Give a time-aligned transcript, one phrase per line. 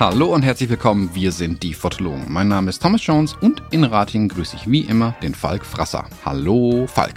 [0.00, 2.26] Hallo und herzlich willkommen, wir sind die Fotologen.
[2.28, 6.08] Mein Name ist Thomas Jones und in Ratingen grüße ich wie immer den Falk Frasser.
[6.24, 7.16] Hallo Falk.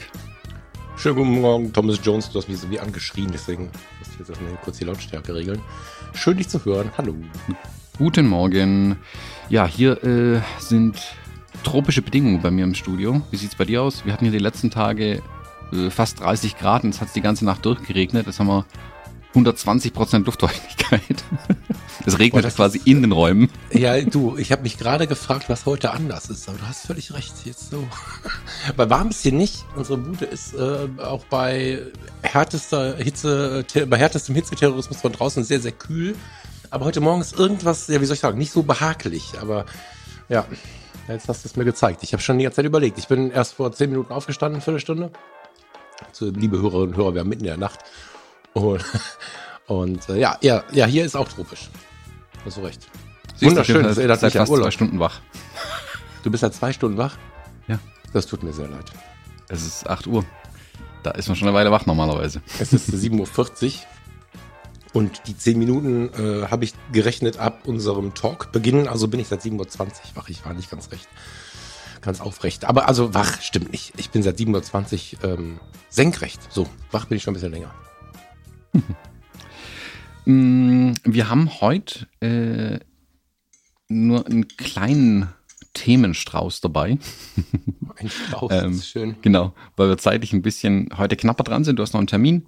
[0.97, 2.31] Schönen guten Morgen, Thomas Jones.
[2.31, 3.65] Du hast mich so wie angeschrien, deswegen
[3.99, 5.61] muss ich jetzt erstmal kurz die Lautstärke regeln.
[6.15, 6.91] Schön, dich zu hören.
[6.97, 7.13] Hallo.
[7.97, 8.97] Guten Morgen.
[9.49, 10.97] Ja, hier äh, sind
[11.63, 13.21] tropische Bedingungen bei mir im Studio.
[13.31, 14.05] Wie sieht es bei dir aus?
[14.05, 15.21] Wir hatten hier die letzten Tage
[15.71, 18.25] äh, fast 30 Grad und es hat die ganze Nacht durchgeregnet.
[18.25, 18.65] Jetzt haben wir
[19.35, 21.01] 120% Luftfeuchtigkeit.
[22.03, 23.47] Es regnet Boah, quasi in den Räumen.
[23.71, 27.13] Ja, du, ich habe mich gerade gefragt, was heute anders ist, aber du hast völlig
[27.13, 27.33] recht.
[27.45, 27.87] Jetzt so.
[28.75, 29.65] Bei warm ist hier nicht.
[29.75, 31.83] Unsere Bude ist äh, auch bei
[32.23, 36.15] härtester Hitze, bei härtestem Hitzeterrorismus von draußen sehr, sehr kühl.
[36.71, 39.33] Aber heute Morgen ist irgendwas, ja, wie soll ich sagen, nicht so behaglich.
[39.41, 39.65] Aber
[40.29, 40.45] ja,
[41.09, 42.01] jetzt hast du es mir gezeigt.
[42.01, 42.97] Ich habe schon die ganze Zeit überlegt.
[42.97, 45.11] Ich bin erst vor zehn Minuten aufgestanden, eine Viertelstunde.
[46.13, 47.79] So, liebe Hörerinnen und Hörer, wir haben mitten in der Nacht.
[48.53, 48.83] Und,
[49.67, 51.69] und äh, ja, ja, ja, hier ist auch tropisch.
[52.45, 52.87] Hast du recht.
[53.35, 54.63] Siehst Wunderschön, das erinnert mich an Urlaub.
[54.63, 55.19] zwei Stunden wach.
[56.23, 57.17] Du bist seit zwei Stunden wach?
[57.67, 57.79] Ja.
[58.13, 58.85] Das tut mir sehr leid.
[59.49, 60.23] Es ist 8 Uhr.
[61.03, 62.41] Da ist man schon eine Weile wach normalerweise.
[62.59, 63.71] Es ist 7.40 Uhr.
[64.93, 68.87] Und die 10 Minuten äh, habe ich gerechnet ab unserem Talk beginnen.
[68.87, 69.67] Also bin ich seit 7.20 Uhr
[70.15, 70.29] wach.
[70.29, 71.07] Ich war nicht ganz recht.
[72.01, 72.65] Ganz aufrecht.
[72.65, 73.93] Aber also wach stimmt nicht.
[73.97, 76.41] Ich bin seit 7.20 Uhr ähm, senkrecht.
[76.51, 77.73] So, wach bin ich schon ein bisschen länger.
[80.23, 82.77] Mm, wir haben heute äh,
[83.87, 85.29] nur einen kleinen
[85.73, 86.97] Themenstrauß dabei.
[87.95, 89.15] Ein Strauß, ähm, ist schön.
[89.21, 91.77] Genau, weil wir zeitlich ein bisschen heute knapper dran sind.
[91.77, 92.45] Du hast noch einen Termin.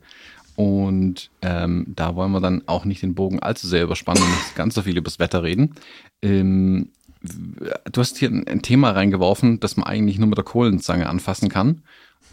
[0.55, 4.55] Und ähm, da wollen wir dann auch nicht den Bogen allzu sehr überspannen und nicht
[4.55, 5.75] ganz so viel über das Wetter reden.
[6.21, 6.89] Ähm,
[7.21, 11.49] du hast hier ein, ein, Thema reingeworfen, das man eigentlich nur mit der Kohlenzange anfassen
[11.49, 11.81] kann.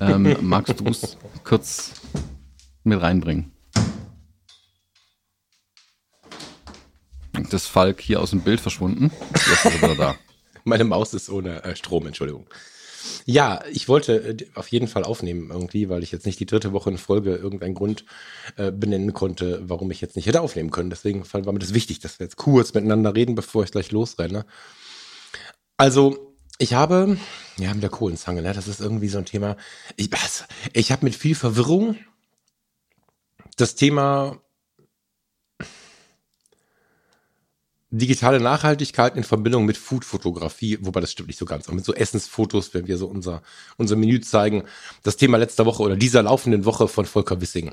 [0.00, 1.92] Ähm, magst du es kurz
[2.84, 3.52] mit reinbringen?
[7.50, 9.10] Das Falk hier aus dem Bild verschwunden.
[9.34, 10.14] Ist er wieder da.
[10.64, 12.46] Meine Maus ist ohne äh, Strom, Entschuldigung.
[13.24, 16.72] Ja, ich wollte äh, auf jeden Fall aufnehmen irgendwie, weil ich jetzt nicht die dritte
[16.72, 18.04] Woche in Folge irgendeinen Grund
[18.56, 20.90] äh, benennen konnte, warum ich jetzt nicht hätte aufnehmen können.
[20.90, 24.44] Deswegen war mir das wichtig, dass wir jetzt kurz miteinander reden, bevor ich gleich losrenne.
[25.76, 27.16] Also, ich habe,
[27.58, 29.56] ja, mit der Kohlenzange, ne, das ist irgendwie so ein Thema.
[29.96, 30.10] Ich,
[30.74, 31.96] ich habe mit viel Verwirrung
[33.56, 34.40] das Thema
[37.90, 41.92] digitale Nachhaltigkeit in Verbindung mit Food-Fotografie, wobei das stimmt nicht so ganz, aber mit so
[41.92, 43.42] Essensfotos, wenn wir so unser,
[43.76, 44.64] unser Menü zeigen.
[45.02, 47.72] Das Thema letzter Woche oder dieser laufenden Woche von Volker Wissing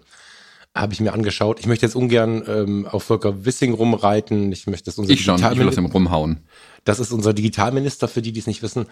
[0.75, 1.59] habe ich mir angeschaut.
[1.59, 4.51] Ich möchte jetzt ungern ähm, auf Volker Wissing rumreiten.
[4.51, 6.41] Ich möchte das unser ich schon, ich will auf dem rumhauen.
[6.84, 8.85] Das ist unser Digitalminister, für die, die es nicht wissen.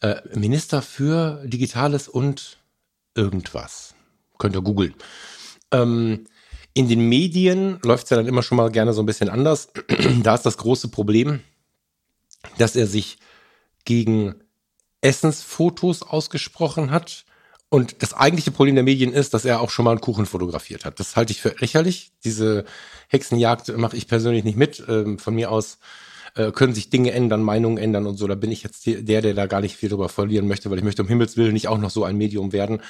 [0.00, 2.58] Äh, Minister für Digitales und
[3.14, 3.94] irgendwas.
[4.38, 4.94] Könnt ihr googeln.
[5.70, 6.26] Ähm,
[6.74, 9.70] in den Medien läuft es ja dann immer schon mal gerne so ein bisschen anders.
[10.22, 11.40] da ist das große Problem,
[12.58, 13.18] dass er sich
[13.84, 14.34] gegen
[15.00, 17.24] Essensfotos ausgesprochen hat.
[17.68, 20.84] Und das eigentliche Problem der Medien ist, dass er auch schon mal einen Kuchen fotografiert
[20.84, 21.00] hat.
[21.00, 22.12] Das halte ich für lächerlich.
[22.22, 22.64] Diese
[23.08, 24.82] Hexenjagd mache ich persönlich nicht mit.
[24.88, 25.78] Ähm, von mir aus
[26.34, 28.26] äh, können sich Dinge ändern, Meinungen ändern und so.
[28.26, 30.84] Da bin ich jetzt der, der da gar nicht viel drüber verlieren möchte, weil ich
[30.84, 32.82] möchte um Himmels Willen nicht auch noch so ein Medium werden,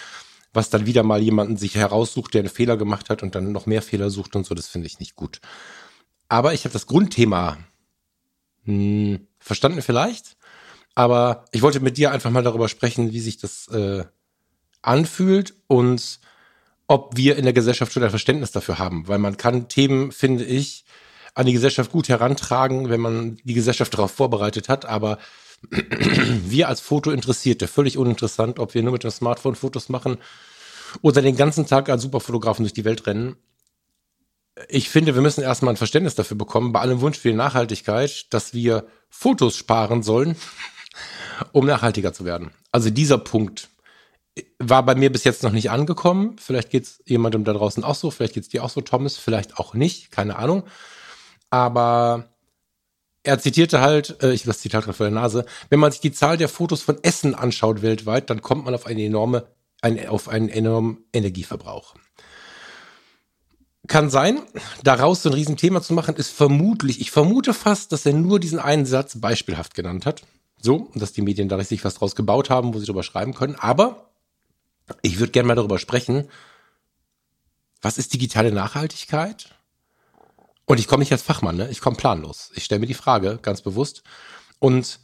[0.53, 3.67] was dann wieder mal jemanden sich heraussucht, der einen Fehler gemacht hat und dann noch
[3.67, 5.41] mehr Fehler sucht und so, das finde ich nicht gut.
[6.29, 7.59] Aber ich habe das Grundthema
[8.65, 10.37] hm, verstanden vielleicht,
[10.95, 14.05] aber ich wollte mit dir einfach mal darüber sprechen, wie sich das äh,
[14.83, 16.21] anfühlt und
[16.87, 20.45] ob wir in der Gesellschaft schon ein Verständnis dafür haben, weil man kann Themen, finde
[20.45, 20.85] ich,
[21.35, 25.19] an die Gesellschaft gut herantragen, wenn man die Gesellschaft darauf vorbereitet hat, aber
[25.71, 30.19] wir als Fotointeressierte, völlig uninteressant, ob wir nur mit dem Smartphone Fotos machen
[31.01, 33.37] oder den ganzen Tag als Superfotografen durch die Welt rennen.
[34.69, 38.27] Ich finde, wir müssen erstmal ein Verständnis dafür bekommen, bei allem Wunsch für die Nachhaltigkeit,
[38.31, 40.37] dass wir Fotos sparen sollen,
[41.53, 42.51] um nachhaltiger zu werden.
[42.71, 43.69] Also dieser Punkt
[44.59, 46.37] war bei mir bis jetzt noch nicht angekommen.
[46.39, 49.17] Vielleicht geht es jemandem da draußen auch so, vielleicht geht es dir auch so, Thomas,
[49.17, 50.65] vielleicht auch nicht, keine Ahnung.
[51.51, 52.32] Aber
[53.25, 56.13] er zitierte halt, äh, ich das Zitat gerade vor der Nase, wenn man sich die
[56.13, 59.47] Zahl der Fotos von Essen anschaut weltweit, dann kommt man auf eine enorme,
[59.81, 61.95] ein, auf einen enormen Energieverbrauch.
[63.89, 64.41] Kann sein,
[64.85, 68.61] daraus so ein Riesenthema zu machen, ist vermutlich, ich vermute fast, dass er nur diesen
[68.61, 70.23] einen Satz beispielhaft genannt hat.
[70.61, 73.57] So, dass die Medien da richtig was draus gebaut haben, wo sie drüber schreiben können.
[73.57, 74.13] Aber
[75.03, 76.29] ich würde gerne mal darüber sprechen,
[77.81, 79.53] was ist digitale Nachhaltigkeit?
[80.65, 81.69] Und ich komme nicht als Fachmann, ne?
[81.71, 82.51] ich komme planlos.
[82.55, 84.03] Ich stelle mir die Frage ganz bewusst.
[84.59, 85.01] Und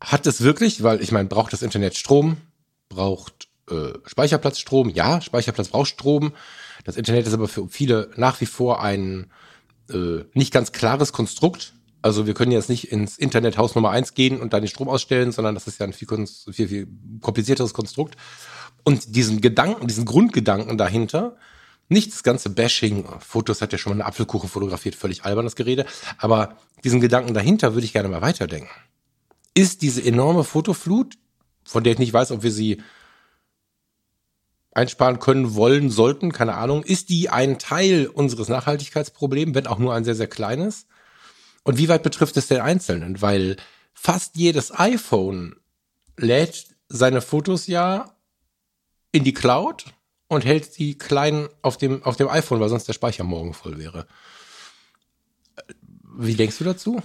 [0.00, 2.38] hat es wirklich, weil ich meine, braucht das Internet Strom,
[2.88, 4.88] braucht äh, Speicherplatz Strom?
[4.88, 6.32] Ja, Speicherplatz braucht Strom.
[6.84, 9.30] Das Internet ist aber für viele nach wie vor ein
[9.88, 11.74] äh, nicht ganz klares Konstrukt.
[12.02, 14.88] Also wir können jetzt nicht ins Internet Haus Nummer eins gehen und da den Strom
[14.88, 16.08] ausstellen, sondern das ist ja ein viel,
[16.50, 16.88] viel, viel
[17.20, 18.16] komplizierteres Konstrukt.
[18.82, 21.36] Und diesen Gedanken, diesen Grundgedanken dahinter,
[21.88, 25.56] nicht das ganze Bashing, Fotos hat ja schon mal eine Apfelkuchen fotografiert, völlig albern das
[25.56, 25.86] Gerede,
[26.18, 28.70] aber diesen Gedanken dahinter würde ich gerne mal weiterdenken.
[29.54, 31.18] Ist diese enorme Fotoflut,
[31.64, 32.82] von der ich nicht weiß, ob wir sie
[34.72, 39.94] einsparen können, wollen, sollten, keine Ahnung, ist die ein Teil unseres Nachhaltigkeitsproblems, wenn auch nur
[39.94, 40.86] ein sehr, sehr kleines?
[41.62, 43.20] Und wie weit betrifft es den Einzelnen?
[43.20, 43.56] Weil
[43.92, 45.56] fast jedes iPhone
[46.16, 48.16] lädt seine Fotos ja
[49.12, 49.84] in die Cloud
[50.32, 53.78] und hält die klein auf dem, auf dem iPhone, weil sonst der Speicher morgen voll
[53.78, 54.06] wäre.
[56.16, 57.02] Wie denkst du dazu?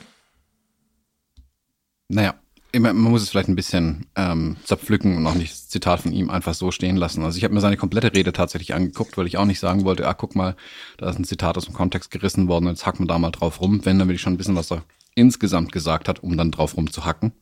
[2.07, 2.35] Naja,
[2.73, 6.29] man muss es vielleicht ein bisschen ähm, zerpflücken und auch nicht das Zitat von ihm
[6.29, 7.21] einfach so stehen lassen.
[7.21, 10.07] Also ich habe mir seine komplette Rede tatsächlich angeguckt, weil ich auch nicht sagen wollte,
[10.07, 10.55] ah, guck mal,
[10.97, 13.59] da ist ein Zitat aus dem Kontext gerissen worden, jetzt hacken wir da mal drauf
[13.59, 13.83] rum.
[13.83, 14.83] Wenn, dann will ich schon bisschen, was er
[15.15, 17.33] insgesamt gesagt hat, um dann drauf rumzuhacken.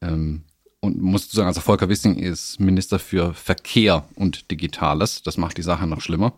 [0.00, 0.44] Ähm,
[0.80, 5.22] und muss sagen, also Volker Wissing ist Minister für Verkehr und Digitales.
[5.22, 6.32] Das macht die Sache noch schlimmer.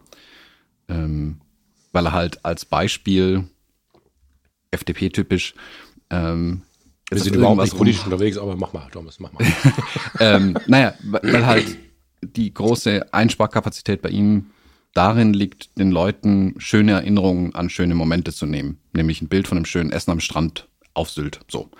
[0.88, 1.40] Ähm,
[1.92, 3.44] weil er halt als Beispiel
[4.70, 5.54] FDP-typisch
[6.10, 6.62] ähm,
[7.10, 9.44] wir sind überhaupt nicht politisch unterwegs, aber mach mal, Thomas, mach mal.
[10.20, 11.76] ähm, naja, weil halt
[12.22, 14.46] die große Einsparkapazität bei ihm
[14.94, 18.78] darin liegt, den Leuten schöne Erinnerungen an schöne Momente zu nehmen.
[18.92, 21.40] Nämlich ein Bild von einem schönen Essen am Strand auf Sylt.
[21.48, 21.70] So.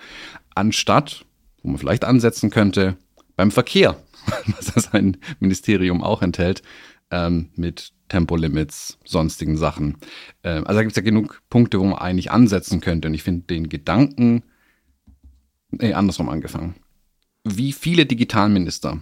[0.55, 1.25] Anstatt,
[1.63, 2.97] wo man vielleicht ansetzen könnte,
[3.35, 3.95] beim Verkehr,
[4.45, 6.61] was sein Ministerium auch enthält,
[7.11, 9.97] ähm, mit Tempolimits, sonstigen Sachen.
[10.43, 13.07] Ähm, also da gibt es ja genug Punkte, wo man eigentlich ansetzen könnte.
[13.07, 14.43] Und ich finde den Gedanken,
[15.71, 16.75] nee, andersrum angefangen.
[17.43, 18.99] Wie viele Digitalminister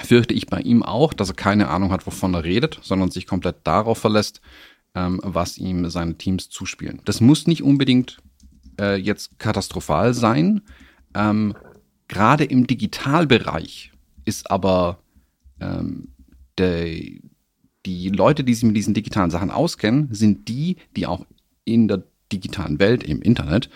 [0.00, 3.26] fürchte ich bei ihm auch, dass er keine Ahnung hat, wovon er redet, sondern sich
[3.26, 4.40] komplett darauf verlässt,
[4.94, 7.02] ähm, was ihm seine Teams zuspielen.
[7.04, 8.18] Das muss nicht unbedingt
[8.80, 10.62] äh, jetzt katastrophal sein.
[11.14, 11.54] Ähm,
[12.08, 13.92] Gerade im Digitalbereich
[14.24, 14.98] ist aber
[15.60, 16.08] ähm,
[16.56, 16.86] der,
[17.86, 21.24] die Leute, die sich mit diesen digitalen Sachen auskennen, sind die, die auch
[21.64, 23.70] in der digitalen Welt, im Internet,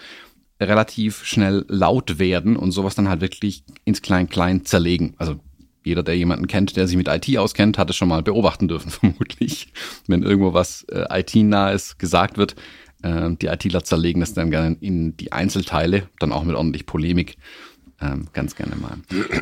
[0.60, 5.14] relativ schnell laut werden und sowas dann halt wirklich ins Klein-Klein zerlegen.
[5.18, 5.40] Also
[5.84, 8.90] jeder, der jemanden kennt, der sich mit IT auskennt, hat es schon mal beobachten dürfen,
[8.90, 9.72] vermutlich.
[10.06, 12.54] Wenn irgendwo was äh, IT-nahes gesagt wird,
[13.02, 17.36] äh, die ITler zerlegen das dann gerne in die Einzelteile, dann auch mit ordentlich Polemik.
[18.02, 18.98] Ähm, ganz gerne mal.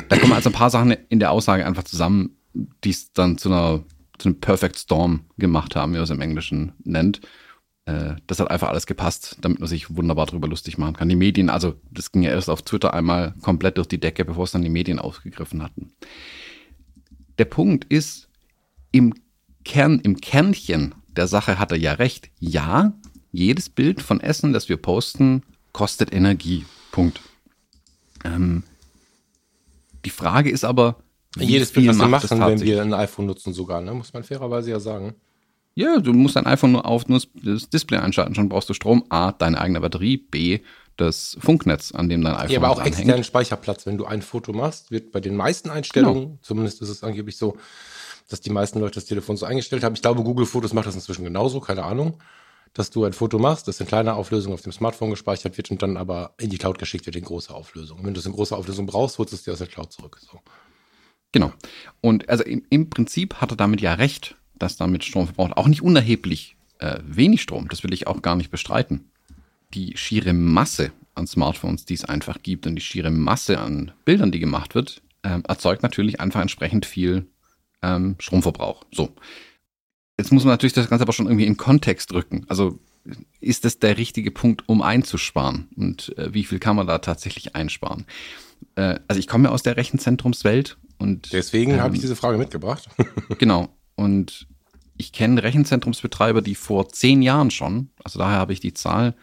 [0.09, 3.49] Da kommen also ein paar Sachen in der Aussage einfach zusammen, die es dann zu
[3.49, 3.83] einer
[4.17, 7.21] zu einem Perfect Storm gemacht haben, wie man es im Englischen nennt
[7.85, 11.09] äh, das hat einfach alles gepasst, damit man sich wunderbar drüber lustig machen kann.
[11.09, 14.43] Die Medien, also das ging ja erst auf Twitter einmal komplett durch die Decke, bevor
[14.43, 15.91] es dann die Medien aufgegriffen hatten.
[17.37, 18.29] Der Punkt ist,
[18.91, 19.13] im
[19.63, 22.29] Kern, im Kernchen der Sache hat er ja recht.
[22.39, 22.93] Ja,
[23.31, 26.65] jedes Bild von Essen, das wir posten, kostet Energie.
[26.91, 27.21] Punkt.
[28.23, 28.63] Ähm,
[30.05, 30.97] die Frage ist aber,
[31.35, 33.93] wie jedes Bild, was wir machen, wenn wir ein iPhone nutzen, sogar, ne?
[33.93, 35.15] muss man fairerweise ja sagen.
[35.73, 39.05] Ja, du musst dein iPhone nur auf nur das Display einschalten, schon brauchst du Strom.
[39.09, 40.59] A, deine eigene Batterie, B,
[40.97, 42.51] das Funknetz, an dem dein iPhone ist.
[42.51, 43.85] Ja, aber auch externen Speicherplatz.
[43.85, 46.39] Wenn du ein Foto machst, wird bei den meisten Einstellungen, genau.
[46.41, 47.57] zumindest ist es angeblich so,
[48.27, 49.95] dass die meisten Leute das Telefon so eingestellt haben.
[49.95, 52.17] Ich glaube, Google Fotos macht das inzwischen genauso, keine Ahnung.
[52.73, 55.81] Dass du ein Foto machst, das in kleiner Auflösung auf dem Smartphone gespeichert wird und
[55.81, 57.99] dann aber in die Cloud geschickt wird in großer Auflösung.
[57.99, 59.91] Und wenn du es in großer Auflösung brauchst, holst du es dir aus der Cloud
[59.91, 60.17] zurück.
[60.21, 60.39] So.
[61.31, 61.51] Genau.
[61.99, 65.57] Und also im, im Prinzip hat er damit ja recht das damit Strom verbraucht.
[65.57, 69.11] Auch nicht unerheblich äh, wenig Strom, das will ich auch gar nicht bestreiten.
[69.73, 74.31] Die schiere Masse an Smartphones, die es einfach gibt und die schiere Masse an Bildern,
[74.31, 77.27] die gemacht wird, äh, erzeugt natürlich einfach entsprechend viel
[77.81, 78.85] ähm, Stromverbrauch.
[78.91, 79.09] So.
[80.21, 82.45] Jetzt muss man natürlich das Ganze aber schon irgendwie in Kontext rücken.
[82.47, 82.79] Also
[83.39, 85.67] ist das der richtige Punkt, um einzusparen?
[85.75, 88.05] Und äh, wie viel kann man da tatsächlich einsparen?
[88.75, 92.37] Äh, also ich komme ja aus der Rechenzentrumswelt und deswegen ähm, habe ich diese Frage
[92.37, 92.87] mitgebracht.
[93.39, 93.69] genau.
[93.95, 94.47] Und
[94.95, 99.15] ich kenne Rechenzentrumsbetreiber, die vor zehn Jahren schon, also daher habe ich die Zahl,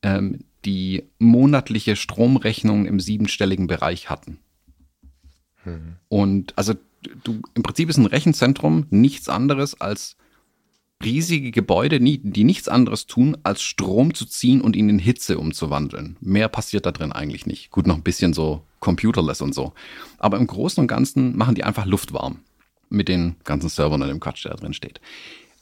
[0.00, 4.38] ähm, die monatliche Stromrechnung im siebenstelligen Bereich hatten.
[5.66, 5.96] Mhm.
[6.08, 6.74] Und also
[7.24, 10.16] du, im Prinzip ist ein Rechenzentrum nichts anderes als
[11.04, 16.16] riesige Gebäude, die nichts anderes tun, als Strom zu ziehen und ihn in Hitze umzuwandeln.
[16.20, 17.70] Mehr passiert da drin eigentlich nicht.
[17.70, 19.74] Gut, noch ein bisschen so computerless und so.
[20.18, 22.40] Aber im Großen und Ganzen machen die einfach Luft warm
[22.88, 25.00] mit den ganzen Servern und dem Quatsch, der da drin steht.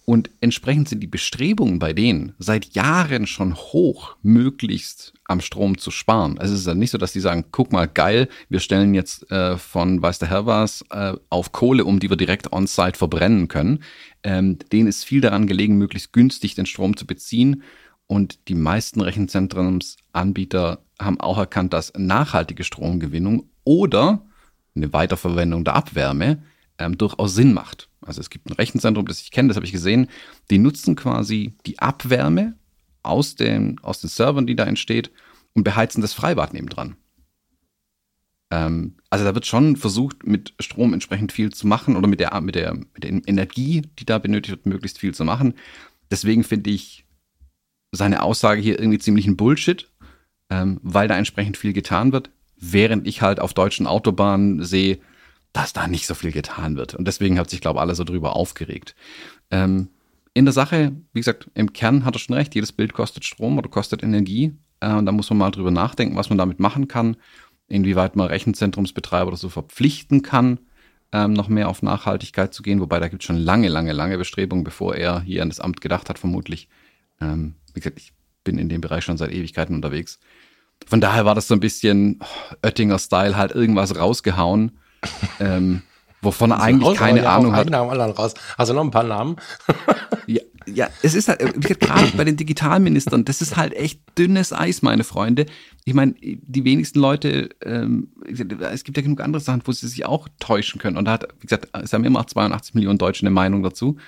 [0.06, 5.90] Und entsprechend sind die Bestrebungen bei denen seit Jahren schon hoch, möglichst am Strom zu
[5.90, 6.38] sparen.
[6.38, 9.30] Also es ist ja nicht so, dass die sagen, guck mal, geil, wir stellen jetzt
[9.30, 13.48] äh, von weiß der Herr was äh, auf Kohle um, die wir direkt on-site verbrennen
[13.48, 13.82] können.
[14.22, 17.62] Ähm, denen ist viel daran gelegen, möglichst günstig den Strom zu beziehen.
[18.06, 24.26] Und die meisten Rechenzentrumsanbieter haben auch erkannt, dass nachhaltige Stromgewinnung oder
[24.76, 26.42] eine Weiterverwendung der Abwärme
[26.78, 27.88] ähm, durchaus Sinn macht.
[28.00, 30.08] Also es gibt ein Rechenzentrum, das ich kenne, das habe ich gesehen,
[30.50, 32.54] die nutzen quasi die Abwärme
[33.02, 35.10] aus den, aus den Servern, die da entsteht,
[35.54, 36.96] und beheizen das Freibad nebendran.
[38.50, 42.38] Ähm, also da wird schon versucht, mit Strom entsprechend viel zu machen oder mit der,
[42.40, 45.54] mit, der, mit der Energie, die da benötigt wird, möglichst viel zu machen.
[46.10, 47.06] Deswegen finde ich
[47.92, 49.90] seine Aussage hier irgendwie ziemlich ein Bullshit,
[50.50, 54.98] ähm, weil da entsprechend viel getan wird, während ich halt auf deutschen Autobahnen sehe,
[55.54, 56.94] dass da nicht so viel getan wird.
[56.94, 58.94] Und deswegen hat sich, glaube ich, alle so drüber aufgeregt.
[59.50, 59.88] Ähm,
[60.34, 63.56] in der Sache, wie gesagt, im Kern hat er schon recht, jedes Bild kostet Strom
[63.56, 64.52] oder kostet Energie.
[64.80, 67.16] Äh, und da muss man mal drüber nachdenken, was man damit machen kann,
[67.68, 70.58] inwieweit man Rechenzentrumsbetreiber oder so verpflichten kann,
[71.12, 72.80] ähm, noch mehr auf Nachhaltigkeit zu gehen.
[72.80, 75.80] Wobei da gibt es schon lange, lange, lange Bestrebungen, bevor er hier an das Amt
[75.80, 76.68] gedacht hat, vermutlich.
[77.20, 80.18] Ähm, wie gesagt, ich bin in dem Bereich schon seit Ewigkeiten unterwegs.
[80.84, 82.18] Von daher war das so ein bisschen
[82.62, 84.72] Oettinger-Style, halt irgendwas rausgehauen
[85.40, 85.82] ähm,
[86.22, 87.70] wovon er eigentlich raus, keine Ahnung hat.
[87.70, 88.34] Namen anderen raus.
[88.56, 89.36] Also noch ein paar Namen.
[90.26, 94.82] ja, ja, es ist halt, gerade bei den Digitalministern, das ist halt echt dünnes Eis,
[94.82, 95.46] meine Freunde.
[95.84, 100.06] Ich meine, die wenigsten Leute, ähm, es gibt ja genug andere Sachen, wo sie sich
[100.06, 100.96] auch täuschen können.
[100.96, 103.98] Und da hat, wie gesagt, es haben immer auch 82 Millionen Deutsche eine Meinung dazu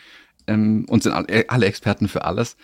[0.47, 2.57] ähm, und sind alle Experten für alles.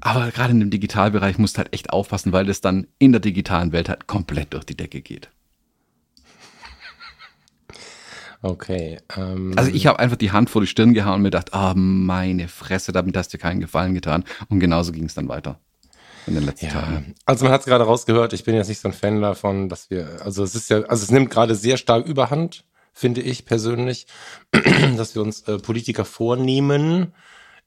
[0.00, 3.20] Aber gerade in dem Digitalbereich musst du halt echt aufpassen, weil das dann in der
[3.20, 5.30] digitalen Welt halt komplett durch die Decke geht.
[8.42, 8.98] Okay.
[9.16, 11.72] Ähm, also ich habe einfach die Hand vor die Stirn gehauen und mir gedacht, ah,
[11.72, 14.24] oh, meine Fresse, damit hast du keinen Gefallen getan.
[14.48, 15.60] Und genauso ging es dann weiter
[16.26, 17.14] in den letzten ja, Tagen.
[17.24, 19.90] Also man hat es gerade rausgehört, ich bin jetzt nicht so ein Fan davon, dass
[19.90, 24.06] wir, also es ist ja, also es nimmt gerade sehr stark überhand, finde ich persönlich,
[24.96, 27.14] dass wir uns äh, Politiker vornehmen,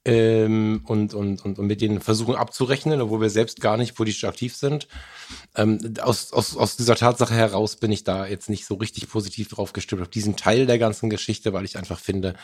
[0.05, 4.23] ähm, und, und, und, und mit denen versuchen abzurechnen, obwohl wir selbst gar nicht politisch
[4.23, 4.87] aktiv sind.
[5.55, 9.49] Ähm, aus, aus, aus dieser Tatsache heraus bin ich da jetzt nicht so richtig positiv
[9.49, 12.35] drauf gestimmt, auf diesen Teil der ganzen Geschichte, weil ich einfach finde,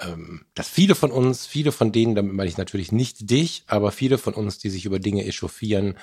[0.00, 3.90] ähm, dass viele von uns, viele von denen, damit meine ich natürlich nicht dich, aber
[3.90, 5.96] viele von uns, die sich über Dinge echauffieren,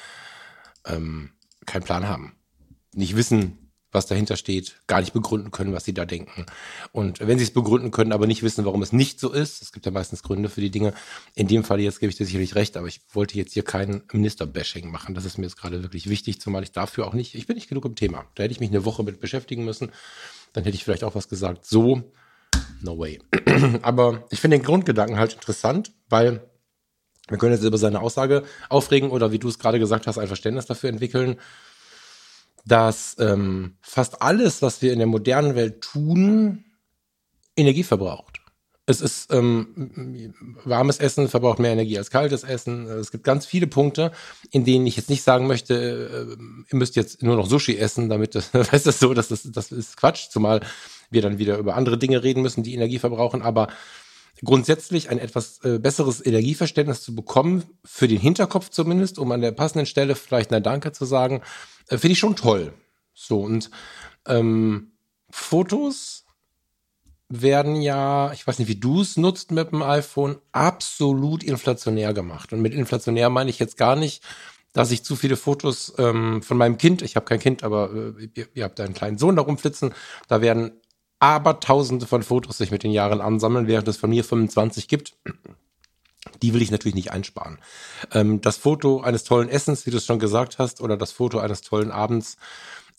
[0.87, 1.29] ähm,
[1.67, 2.35] keinen Plan haben.
[2.93, 3.64] Nicht wissen,
[3.95, 6.45] was dahinter steht, gar nicht begründen können, was sie da denken.
[6.91, 9.71] Und wenn sie es begründen können, aber nicht wissen, warum es nicht so ist, es
[9.71, 10.93] gibt ja meistens Gründe für die Dinge.
[11.33, 14.03] In dem Fall jetzt gebe ich dir sicherlich recht, aber ich wollte jetzt hier kein
[14.11, 15.15] Minister-Bashing machen.
[15.15, 17.69] Das ist mir jetzt gerade wirklich wichtig, zumal ich dafür auch nicht, ich bin nicht
[17.69, 18.25] genug im Thema.
[18.35, 19.91] Da hätte ich mich eine Woche mit beschäftigen müssen.
[20.53, 21.65] Dann hätte ich vielleicht auch was gesagt.
[21.65, 22.03] So,
[22.81, 23.19] no way.
[23.81, 26.47] aber ich finde den Grundgedanken halt interessant, weil
[27.27, 30.27] wir können jetzt über seine Aussage aufregen oder wie du es gerade gesagt hast, ein
[30.27, 31.37] Verständnis dafür entwickeln
[32.65, 36.65] dass ähm, fast alles, was wir in der modernen Welt tun,
[37.55, 38.41] Energie verbraucht.
[38.87, 42.87] Es ist ähm, warmes Essen verbraucht mehr Energie als kaltes Essen.
[42.87, 44.11] Es gibt ganz viele Punkte,
[44.51, 48.09] in denen ich jetzt nicht sagen möchte, äh, ihr müsst jetzt nur noch Sushi essen,
[48.09, 50.61] damit das, weißt du, so, das das ist Quatsch, zumal
[51.09, 53.41] wir dann wieder über andere Dinge reden müssen, die Energie verbrauchen.
[53.41, 53.69] Aber
[54.45, 59.51] grundsätzlich ein etwas äh, besseres Energieverständnis zu bekommen, für den Hinterkopf zumindest, um an der
[59.51, 61.41] passenden Stelle vielleicht eine Danke zu sagen,
[61.89, 62.73] äh, finde ich schon toll.
[63.13, 63.69] So, und
[64.27, 64.91] ähm,
[65.29, 66.25] Fotos
[67.27, 72.53] werden ja, ich weiß nicht, wie du es nutzt mit dem iPhone, absolut inflationär gemacht.
[72.53, 74.23] Und mit inflationär meine ich jetzt gar nicht,
[74.73, 78.29] dass ich zu viele Fotos ähm, von meinem Kind, ich habe kein Kind, aber äh,
[78.33, 79.93] ihr, ihr, habt einen kleinen Sohn da rumflitzen,
[80.27, 80.81] da werden
[81.19, 85.15] aber tausende von Fotos sich mit den Jahren ansammeln, während es von mir 25 gibt.
[86.41, 87.59] Die will ich natürlich nicht einsparen.
[88.11, 91.39] Ähm, das Foto eines tollen Essens, wie du es schon gesagt hast, oder das Foto
[91.39, 92.37] eines tollen Abends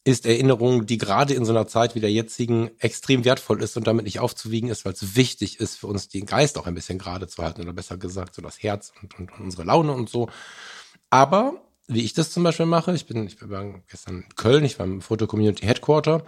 [0.07, 3.89] ist Erinnerung, die gerade in so einer Zeit wie der jetzigen extrem wertvoll ist und
[3.89, 6.99] damit nicht aufzuwiegen ist, weil es wichtig ist für uns, den Geist auch ein bisschen
[6.99, 10.29] gerade zu halten oder besser gesagt so das Herz und, und, unsere Laune und so.
[11.11, 14.79] Aber wie ich das zum Beispiel mache, ich bin, ich war gestern in Köln, ich
[14.79, 16.25] war im Foto Community Headquarter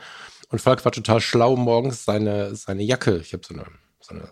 [0.50, 3.66] und Falk war total schlau morgens seine, seine Jacke, ich habe so eine,
[4.00, 4.28] so eine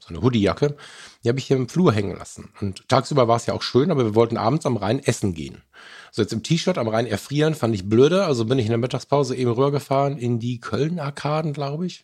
[0.00, 0.76] so eine Hoodie-Jacke,
[1.22, 2.52] die habe ich hier im Flur hängen lassen.
[2.60, 5.62] Und tagsüber war es ja auch schön, aber wir wollten abends am Rhein essen gehen.
[6.10, 8.78] So jetzt im T-Shirt am Rhein erfrieren fand ich blöde, also bin ich in der
[8.78, 12.02] Mittagspause eben rübergefahren in die Köln-Arkaden, glaube ich,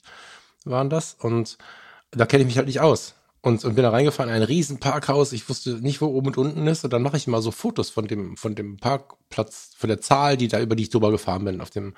[0.65, 1.17] waren das.
[1.19, 1.59] Und
[2.13, 3.15] da kenne ich mich halt nicht aus.
[3.43, 5.33] Und, und bin da reingefahren, ein riesen Parkhaus.
[5.33, 6.83] Ich wusste nicht, wo oben und unten ist.
[6.83, 10.37] Und dann mache ich mal so Fotos von dem, von dem Parkplatz, von der Zahl,
[10.37, 11.95] die da über die ich drüber gefahren bin, auf dem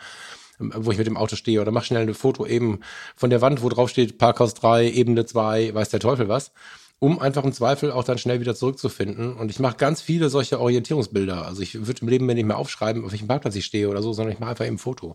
[0.59, 2.81] wo ich mit dem Auto stehe oder mach schnell ein Foto eben
[3.17, 6.53] von der Wand, wo drauf steht Parkhaus 3, Ebene 2, weiß der Teufel was.
[7.00, 9.35] um einfach im Zweifel auch dann schnell wieder zurückzufinden.
[9.37, 11.47] Und ich mache ganz viele solche Orientierungsbilder.
[11.47, 14.03] Also ich würde im Leben mir nicht mehr aufschreiben, auf welchem Parkplatz ich stehe oder
[14.03, 15.15] so, sondern ich mache einfach eben ein Foto.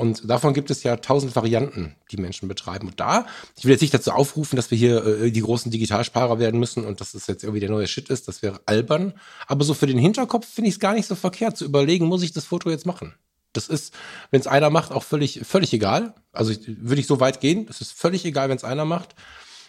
[0.00, 2.88] Und davon gibt es ja tausend Varianten, die Menschen betreiben.
[2.88, 3.26] Und da,
[3.58, 6.86] ich will jetzt nicht dazu aufrufen, dass wir hier äh, die großen Digitalsparer werden müssen
[6.86, 9.12] und dass das jetzt irgendwie der neue Shit ist, das wäre albern.
[9.46, 12.22] Aber so für den Hinterkopf finde ich es gar nicht so verkehrt, zu überlegen, muss
[12.22, 13.12] ich das Foto jetzt machen?
[13.52, 13.94] Das ist,
[14.30, 16.14] wenn es einer macht, auch völlig, völlig egal.
[16.32, 19.14] Also würde ich so weit gehen, es ist völlig egal, wenn es einer macht.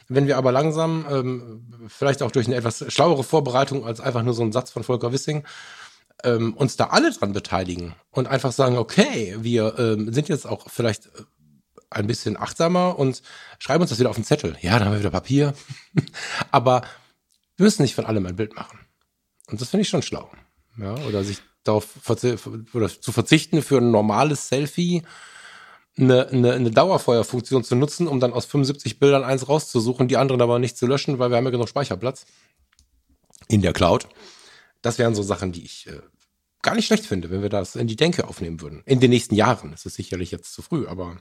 [0.07, 4.33] Wenn wir aber langsam, ähm, vielleicht auch durch eine etwas schlauere Vorbereitung als einfach nur
[4.33, 5.45] so ein Satz von Volker Wissing,
[6.23, 10.69] ähm, uns da alle dran beteiligen und einfach sagen, okay, wir ähm, sind jetzt auch
[10.69, 11.23] vielleicht äh,
[11.89, 13.21] ein bisschen achtsamer und
[13.59, 14.57] schreiben uns das wieder auf den Zettel.
[14.61, 15.53] Ja, dann haben wir wieder Papier.
[16.51, 16.81] aber
[17.57, 18.79] wir müssen nicht von allem ein Bild machen.
[19.47, 20.29] Und das finde ich schon schlau.
[20.77, 25.03] Ja, oder sich darauf verzi zu verzichten für ein normales Selfie
[25.97, 30.41] eine, eine, eine Dauerfeuerfunktion zu nutzen, um dann aus 75 Bildern eins rauszusuchen, die anderen
[30.41, 32.25] aber nicht zu löschen, weil wir haben ja genug Speicherplatz
[33.47, 34.07] in der Cloud.
[34.81, 35.99] Das wären so Sachen, die ich äh,
[36.61, 38.81] gar nicht schlecht finde, wenn wir das in die Denke aufnehmen würden.
[38.85, 39.71] In den nächsten Jahren.
[39.71, 41.17] Das ist sicherlich jetzt zu früh, aber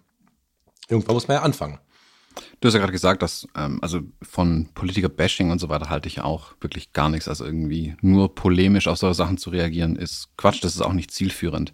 [0.88, 1.78] irgendwann muss man ja anfangen.
[2.60, 6.20] Du hast ja gerade gesagt, dass ähm, also von Politiker-Bashing und so weiter halte ich
[6.20, 7.28] auch wirklich gar nichts.
[7.28, 10.62] Also irgendwie nur polemisch auf solche Sachen zu reagieren, ist Quatsch.
[10.62, 11.72] Das ist auch nicht zielführend.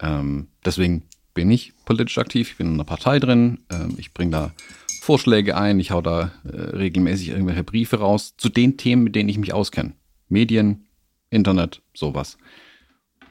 [0.00, 4.30] Ähm, deswegen bin ich politisch aktiv, ich bin in einer Partei drin, äh, ich bringe
[4.30, 4.52] da
[5.00, 9.28] Vorschläge ein, ich hau da äh, regelmäßig irgendwelche Briefe raus zu den Themen, mit denen
[9.28, 9.92] ich mich auskenne.
[10.28, 10.86] Medien,
[11.30, 12.38] Internet, sowas.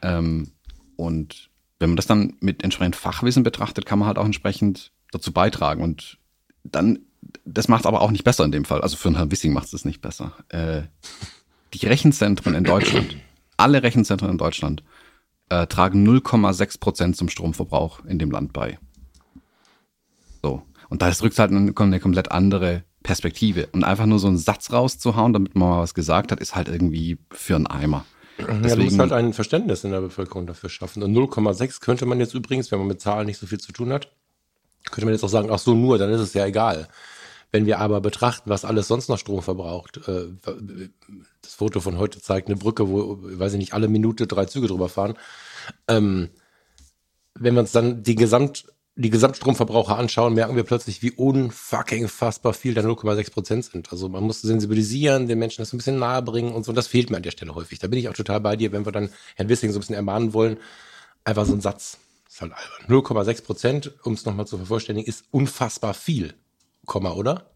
[0.01, 0.51] Ähm,
[0.95, 5.31] und wenn man das dann mit entsprechend Fachwissen betrachtet, kann man halt auch entsprechend dazu
[5.31, 5.81] beitragen.
[5.81, 6.19] Und
[6.63, 6.99] dann,
[7.45, 8.81] das macht aber auch nicht besser in dem Fall.
[8.81, 10.33] Also für einen Herrn Wissing macht es nicht besser.
[10.49, 10.83] Äh,
[11.73, 13.17] die Rechenzentren in Deutschland,
[13.57, 14.83] alle Rechenzentren in Deutschland
[15.49, 18.79] äh, tragen 0,6 Prozent zum Stromverbrauch in dem Land bei.
[20.41, 20.63] So.
[20.89, 23.67] Und da drückt halt eine, eine komplett andere Perspektive.
[23.71, 26.69] Und einfach nur so einen Satz rauszuhauen, damit man mal was gesagt hat, ist halt
[26.69, 28.05] irgendwie für einen Eimer.
[28.37, 31.03] Deswegen, ja, du musst halt ein Verständnis in der Bevölkerung dafür schaffen.
[31.03, 33.93] Und 0,6 könnte man jetzt übrigens, wenn man mit Zahlen nicht so viel zu tun
[33.93, 34.11] hat,
[34.91, 36.87] könnte man jetzt auch sagen, ach so, nur, dann ist es ja egal.
[37.51, 40.29] Wenn wir aber betrachten, was alles sonst noch Strom verbraucht, äh,
[41.41, 44.67] das Foto von heute zeigt eine Brücke, wo, weiß ich nicht, alle Minute drei Züge
[44.67, 45.13] drüber fahren.
[45.87, 46.29] Ähm,
[47.35, 48.65] wenn wir uns dann die Gesamt,
[48.95, 53.91] die Gesamtstromverbraucher anschauen, merken wir plötzlich, wie unfucking fassbar viel da 0,6 Prozent sind.
[53.91, 56.71] Also man muss sensibilisieren, den Menschen das ein bisschen nahe bringen und so.
[56.71, 57.79] Und das fehlt mir an der Stelle häufig.
[57.79, 59.95] Da bin ich auch total bei dir, wenn wir dann Herrn Wissing so ein bisschen
[59.95, 60.57] ermahnen wollen.
[61.23, 61.97] Einfach so ein Satz.
[62.33, 63.03] Ist halt albern.
[63.03, 66.33] 0,6 Prozent, um es nochmal zu vervollständigen, ist unfassbar viel.
[66.87, 67.51] Komma, oder?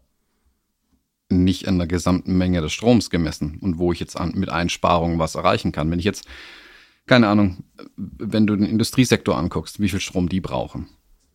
[1.28, 5.18] Nicht an der gesamten Menge des Stroms gemessen und wo ich jetzt an, mit Einsparungen
[5.18, 5.90] was erreichen kann.
[5.90, 6.26] Wenn ich jetzt,
[7.06, 7.64] keine Ahnung,
[7.96, 10.88] wenn du den Industriesektor anguckst, wie viel Strom die brauchen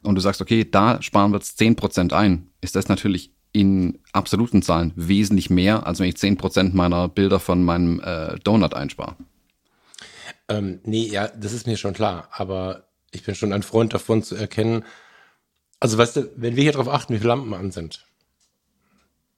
[0.03, 4.61] und du sagst, okay, da sparen wir jetzt 10% ein, ist das natürlich in absoluten
[4.61, 9.17] Zahlen wesentlich mehr, als wenn ich 10% meiner Bilder von meinem äh, Donut einspare.
[10.47, 14.23] Ähm, nee, ja, das ist mir schon klar, aber ich bin schon ein Freund davon
[14.23, 14.83] zu erkennen,
[15.79, 18.05] also weißt du, wenn wir hier drauf achten, wie viele Lampen an sind,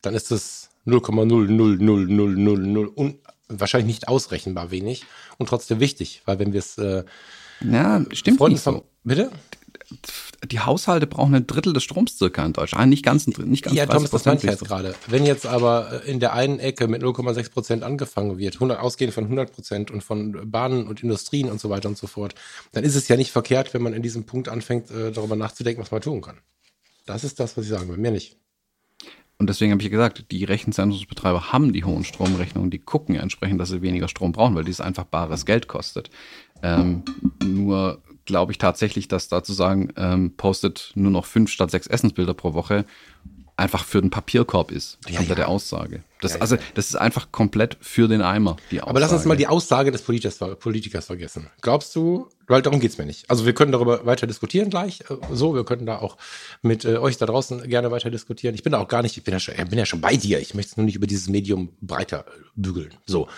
[0.01, 5.05] dann ist das 0,00000 und wahrscheinlich nicht ausrechenbar wenig
[5.37, 7.03] und trotzdem wichtig, weil wenn wir es äh,
[7.61, 8.85] ja, stimmt Freunden nicht so.
[9.03, 9.31] Bitte?
[10.45, 12.89] Die Haushalte brauchen ein Drittel des Stroms circa in Deutschland.
[12.89, 14.95] Nicht ganz, nicht ganz Ja, Thomas, das meinte ich jetzt gerade.
[15.07, 19.25] Wenn jetzt aber in der einen Ecke mit 0,6 Prozent angefangen wird, 100, ausgehend von
[19.25, 22.35] 100 Prozent und von Bahnen und Industrien und so weiter und so fort,
[22.71, 25.81] dann ist es ja nicht verkehrt, wenn man in diesem Punkt anfängt, äh, darüber nachzudenken,
[25.81, 26.37] was man tun kann.
[27.05, 28.37] Das ist das, was ich sagen will, mehr nicht.
[29.37, 33.59] Und deswegen habe ich gesagt, die Rechenzentrumsbetreiber haben die hohen Stromrechnungen, die gucken ja entsprechend,
[33.59, 36.09] dass sie weniger Strom brauchen, weil dies einfach bares Geld kostet.
[36.63, 37.03] Ähm,
[37.43, 41.87] nur glaube ich tatsächlich, dass da zu sagen, ähm, postet nur noch fünf statt sechs
[41.87, 42.85] Essensbilder pro Woche
[43.57, 45.35] einfach für den Papierkorb ist, ja, unter ja.
[45.35, 46.03] der Aussage.
[46.21, 48.89] Das, ja, also, das ist einfach komplett für den Eimer, die Aussage.
[48.89, 51.49] Aber lass uns mal die Aussage des Politikers, Politikers vergessen.
[51.61, 53.29] Glaubst du, weil darum geht's mir nicht.
[53.29, 56.17] Also wir können darüber weiter diskutieren gleich, äh, so, wir können da auch
[56.61, 58.55] mit äh, euch da draußen gerne weiter diskutieren.
[58.55, 60.39] Ich bin da auch gar nicht, ich bin ja schon, bin ja schon bei dir.
[60.39, 62.93] Ich möchte nur nicht über dieses Medium breiter bügeln.
[63.05, 63.29] So.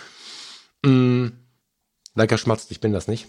[0.84, 1.28] Mm,
[2.15, 3.28] Leica schmatzt, ich bin das nicht.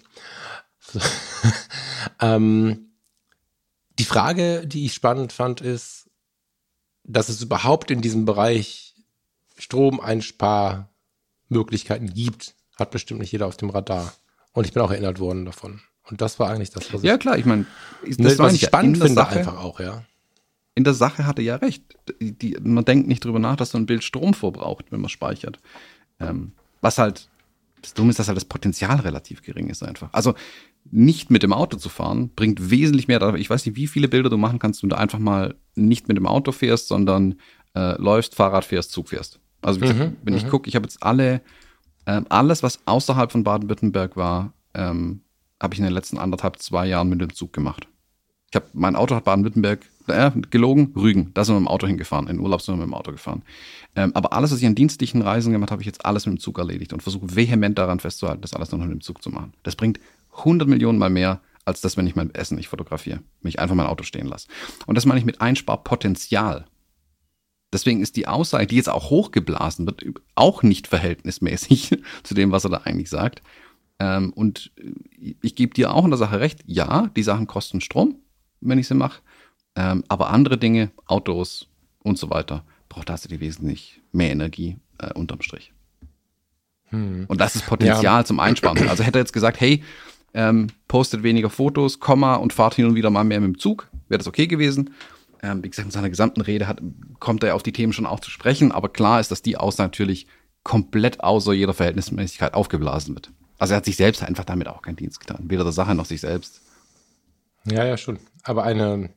[2.20, 2.90] ähm,
[3.98, 6.08] die Frage, die ich spannend fand, ist,
[7.04, 8.94] dass es überhaupt in diesem Bereich
[9.56, 14.12] Stromeinsparmöglichkeiten gibt, hat bestimmt nicht jeder auf dem Radar.
[14.52, 15.80] Und ich bin auch erinnert worden davon.
[16.10, 17.08] Und das war eigentlich das, was ich.
[17.08, 17.66] Ja, klar, ich meine,
[18.06, 20.04] das ne, was ich spannend finde, Sache, einfach auch, ja.
[20.74, 21.82] In der Sache hatte ja recht.
[22.20, 25.10] Die, die, man denkt nicht drüber nach, dass so ein Bild Strom verbraucht, wenn man
[25.10, 25.58] speichert.
[26.20, 27.28] Ähm, was halt,
[27.82, 30.08] das Dumme ist, dass halt das Potenzial relativ gering ist einfach.
[30.12, 30.34] Also
[30.90, 33.34] nicht mit dem Auto zu fahren, bringt wesentlich mehr.
[33.34, 36.16] Ich weiß nicht, wie viele Bilder du machen kannst, wenn du einfach mal nicht mit
[36.16, 37.36] dem Auto fährst, sondern
[37.74, 39.40] äh, läufst, Fahrrad fährst, Zug fährst.
[39.60, 40.50] Also mhm, wenn ich mhm.
[40.50, 41.42] gucke, ich habe jetzt alle,
[42.06, 45.22] ähm, alles, was außerhalb von Baden-Württemberg war, ähm,
[45.60, 47.88] habe ich in den letzten anderthalb, zwei Jahren mit dem Zug gemacht.
[48.50, 51.86] Ich habe, mein Auto hat Baden-Württemberg, äh, gelogen, Rügen, da sind wir mit dem Auto
[51.86, 53.42] hingefahren, in Urlaub sind wir mit dem Auto gefahren.
[53.96, 56.36] Ähm, aber alles, was ich an dienstlichen Reisen gemacht habe, habe ich jetzt alles mit
[56.36, 59.30] dem Zug erledigt und versuche vehement daran festzuhalten, das alles noch mit dem Zug zu
[59.30, 59.52] machen.
[59.62, 60.00] Das bringt
[60.38, 63.74] 100 Millionen mal mehr, als das, wenn ich mein Essen nicht fotografiere, wenn ich einfach
[63.74, 64.48] mein Auto stehen lasse.
[64.86, 66.66] Und das meine ich mit Einsparpotenzial.
[67.72, 70.02] Deswegen ist die Aussage, die jetzt auch hochgeblasen wird,
[70.34, 73.42] auch nicht verhältnismäßig zu dem, was er da eigentlich sagt.
[73.98, 74.72] Ähm, und
[75.42, 78.16] ich gebe dir auch in der Sache recht, ja, die Sachen kosten Strom,
[78.60, 79.20] wenn ich sie mache.
[79.78, 81.68] Ähm, aber andere Dinge, Autos
[82.02, 85.72] und so weiter, braucht die wesentlich mehr Energie äh, unterm Strich.
[86.86, 87.26] Hm.
[87.28, 88.24] Und das ist Potenzial ja.
[88.24, 88.88] zum Einsparen.
[88.88, 89.84] Also hätte er jetzt gesagt, hey,
[90.34, 93.88] ähm, postet weniger Fotos, Komma und fahrt hin und wieder mal mehr mit dem Zug,
[94.08, 94.90] wäre das okay gewesen.
[95.44, 96.82] Ähm, wie gesagt, in seiner gesamten Rede hat,
[97.20, 99.86] kommt er auf die Themen schon auch zu sprechen, aber klar ist, dass die Aussage
[99.86, 100.26] natürlich
[100.64, 103.30] komplett außer jeder Verhältnismäßigkeit aufgeblasen wird.
[103.58, 105.44] Also er hat sich selbst einfach damit auch keinen Dienst getan.
[105.44, 106.62] Weder der Sache noch sich selbst.
[107.64, 108.18] Ja, ja, schon.
[108.42, 109.10] Aber eine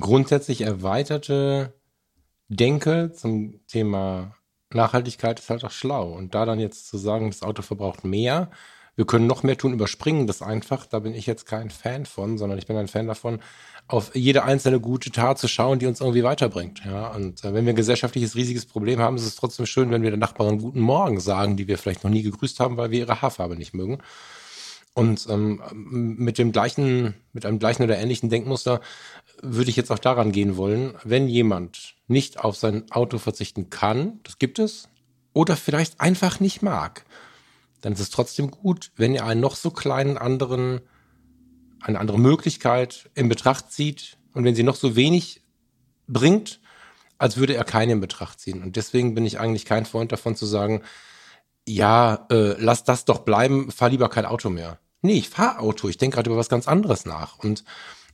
[0.00, 1.74] grundsätzlich erweiterte
[2.48, 4.34] Denke zum Thema
[4.72, 6.12] Nachhaltigkeit ist halt auch schlau.
[6.12, 8.50] Und da dann jetzt zu sagen, das Auto verbraucht mehr,
[8.96, 10.84] wir können noch mehr tun, überspringen das einfach.
[10.84, 13.38] Da bin ich jetzt kein Fan von, sondern ich bin ein Fan davon,
[13.86, 16.82] auf jede einzelne gute Tat zu schauen, die uns irgendwie weiterbringt.
[16.84, 20.02] Ja, und äh, wenn wir ein gesellschaftliches riesiges Problem haben, ist es trotzdem schön, wenn
[20.02, 22.98] wir der Nachbarin guten Morgen sagen, die wir vielleicht noch nie gegrüßt haben, weil wir
[22.98, 23.98] ihre Haarfarbe nicht mögen.
[24.98, 25.62] Und ähm,
[26.18, 28.80] mit dem gleichen, mit einem gleichen oder ähnlichen Denkmuster
[29.40, 34.18] würde ich jetzt auch daran gehen wollen, wenn jemand nicht auf sein Auto verzichten kann,
[34.24, 34.88] das gibt es,
[35.32, 37.04] oder vielleicht einfach nicht mag,
[37.80, 40.80] dann ist es trotzdem gut, wenn ihr einen noch so kleinen anderen,
[41.80, 45.42] eine andere Möglichkeit in Betracht zieht und wenn sie noch so wenig
[46.08, 46.58] bringt,
[47.18, 48.64] als würde er keine in Betracht ziehen.
[48.64, 50.82] Und deswegen bin ich eigentlich kein Freund davon zu sagen,
[51.68, 54.80] ja, äh, lass das doch bleiben, fahr lieber kein Auto mehr.
[55.02, 57.38] Nee, ich fahr Auto, ich denke gerade über was ganz anderes nach.
[57.38, 57.64] Und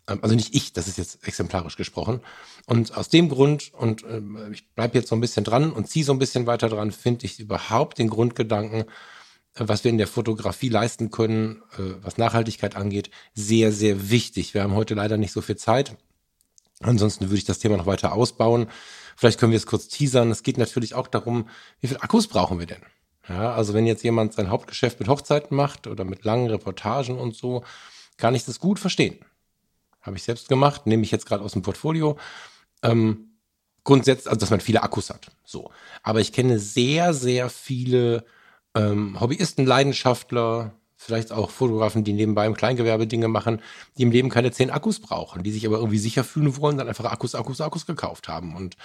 [0.09, 2.21] ähm, also nicht ich, das ist jetzt exemplarisch gesprochen.
[2.67, 4.21] Und aus dem Grund, und äh,
[4.53, 7.27] ich bleibe jetzt so ein bisschen dran und ziehe so ein bisschen weiter dran, finde
[7.27, 8.85] ich überhaupt den Grundgedanken,
[9.57, 14.55] was wir in der Fotografie leisten können, äh, was Nachhaltigkeit angeht, sehr, sehr wichtig.
[14.55, 15.97] Wir haben heute leider nicht so viel Zeit.
[16.81, 18.67] Ansonsten würde ich das Thema noch weiter ausbauen.
[19.17, 20.31] Vielleicht können wir es kurz teasern.
[20.31, 21.49] Es geht natürlich auch darum,
[21.81, 22.83] wie viel Akkus brauchen wir denn?
[23.29, 27.35] Ja, also wenn jetzt jemand sein Hauptgeschäft mit Hochzeiten macht oder mit langen Reportagen und
[27.35, 27.65] so,
[28.17, 29.19] kann ich das gut verstehen.
[30.03, 32.19] Habe ich selbst gemacht, nehme ich jetzt gerade aus dem Portfolio.
[32.83, 33.39] Ähm,
[33.83, 35.31] grundsätzlich, also dass man viele Akkus hat.
[35.45, 35.71] So.
[36.03, 38.25] Aber ich kenne sehr, sehr viele
[38.75, 43.61] ähm, Hobbyisten, Leidenschaftler, vielleicht auch Fotografen, die nebenbei im Kleingewerbe Dinge machen,
[43.97, 46.89] die im Leben keine zehn Akkus brauchen, die sich aber irgendwie sicher fühlen wollen, dann
[46.89, 48.77] einfach Akkus, Akkus, Akkus gekauft haben und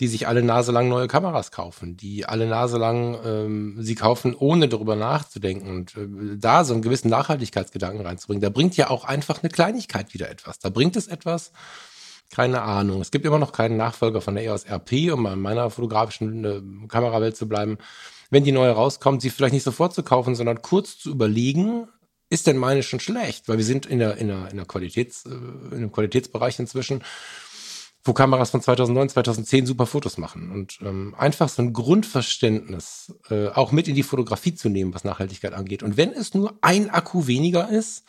[0.00, 4.34] die sich alle Nase lang neue Kameras kaufen, die alle Nase lang ähm, sie kaufen,
[4.34, 8.42] ohne darüber nachzudenken und äh, da so einen gewissen Nachhaltigkeitsgedanken reinzubringen.
[8.42, 10.58] Da bringt ja auch einfach eine Kleinigkeit wieder etwas.
[10.58, 11.52] Da bringt es etwas,
[12.30, 13.00] keine Ahnung.
[13.00, 16.88] Es gibt immer noch keinen Nachfolger von der EOS RP, um in meiner fotografischen äh,
[16.88, 17.78] Kamerawelt zu bleiben
[18.34, 21.86] wenn die neue rauskommt, sie vielleicht nicht sofort zu kaufen, sondern kurz zu überlegen,
[22.30, 23.48] ist denn meine schon schlecht?
[23.48, 27.04] Weil wir sind in der, in der, in der Qualitäts, äh, in einem Qualitätsbereich inzwischen,
[28.04, 30.50] wo Kameras von 2009, 2010 super Fotos machen.
[30.52, 35.04] Und ähm, einfach so ein Grundverständnis äh, auch mit in die Fotografie zu nehmen, was
[35.04, 35.82] Nachhaltigkeit angeht.
[35.82, 38.04] Und wenn es nur ein Akku weniger ist,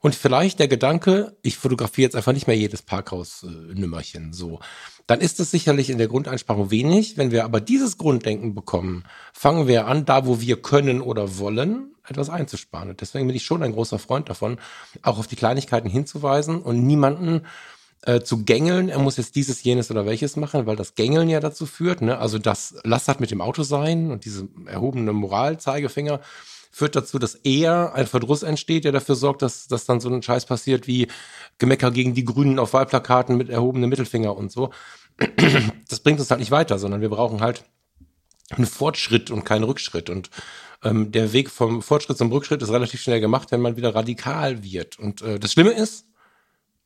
[0.00, 4.60] und vielleicht der Gedanke, ich fotografiere jetzt einfach nicht mehr jedes Parkhaus-Nümmerchen so.
[5.06, 7.16] Dann ist es sicherlich in der Grundeinsparung wenig.
[7.16, 11.94] Wenn wir aber dieses Grunddenken bekommen, fangen wir an, da wo wir können oder wollen,
[12.06, 12.90] etwas einzusparen.
[12.90, 14.58] Und deswegen bin ich schon ein großer Freund davon,
[15.02, 17.42] auch auf die Kleinigkeiten hinzuweisen und niemanden
[18.06, 21.40] äh, zu gängeln, er muss jetzt dieses, jenes oder welches machen, weil das Gängeln ja
[21.40, 22.02] dazu führt.
[22.02, 22.18] Ne?
[22.18, 26.20] Also das Lass hat mit dem Auto sein und diese erhobene Moralzeigefinger
[26.70, 30.22] führt dazu, dass eher ein Verdruss entsteht, der dafür sorgt, dass, dass dann so ein
[30.22, 31.08] Scheiß passiert wie
[31.58, 34.70] Gemecker gegen die Grünen auf Wahlplakaten mit erhobenem Mittelfinger und so.
[35.88, 37.64] Das bringt uns halt nicht weiter, sondern wir brauchen halt
[38.50, 40.10] einen Fortschritt und keinen Rückschritt.
[40.10, 40.30] Und
[40.84, 44.62] ähm, der Weg vom Fortschritt zum Rückschritt ist relativ schnell gemacht, wenn man wieder radikal
[44.62, 44.98] wird.
[44.98, 46.06] Und äh, das Schlimme ist,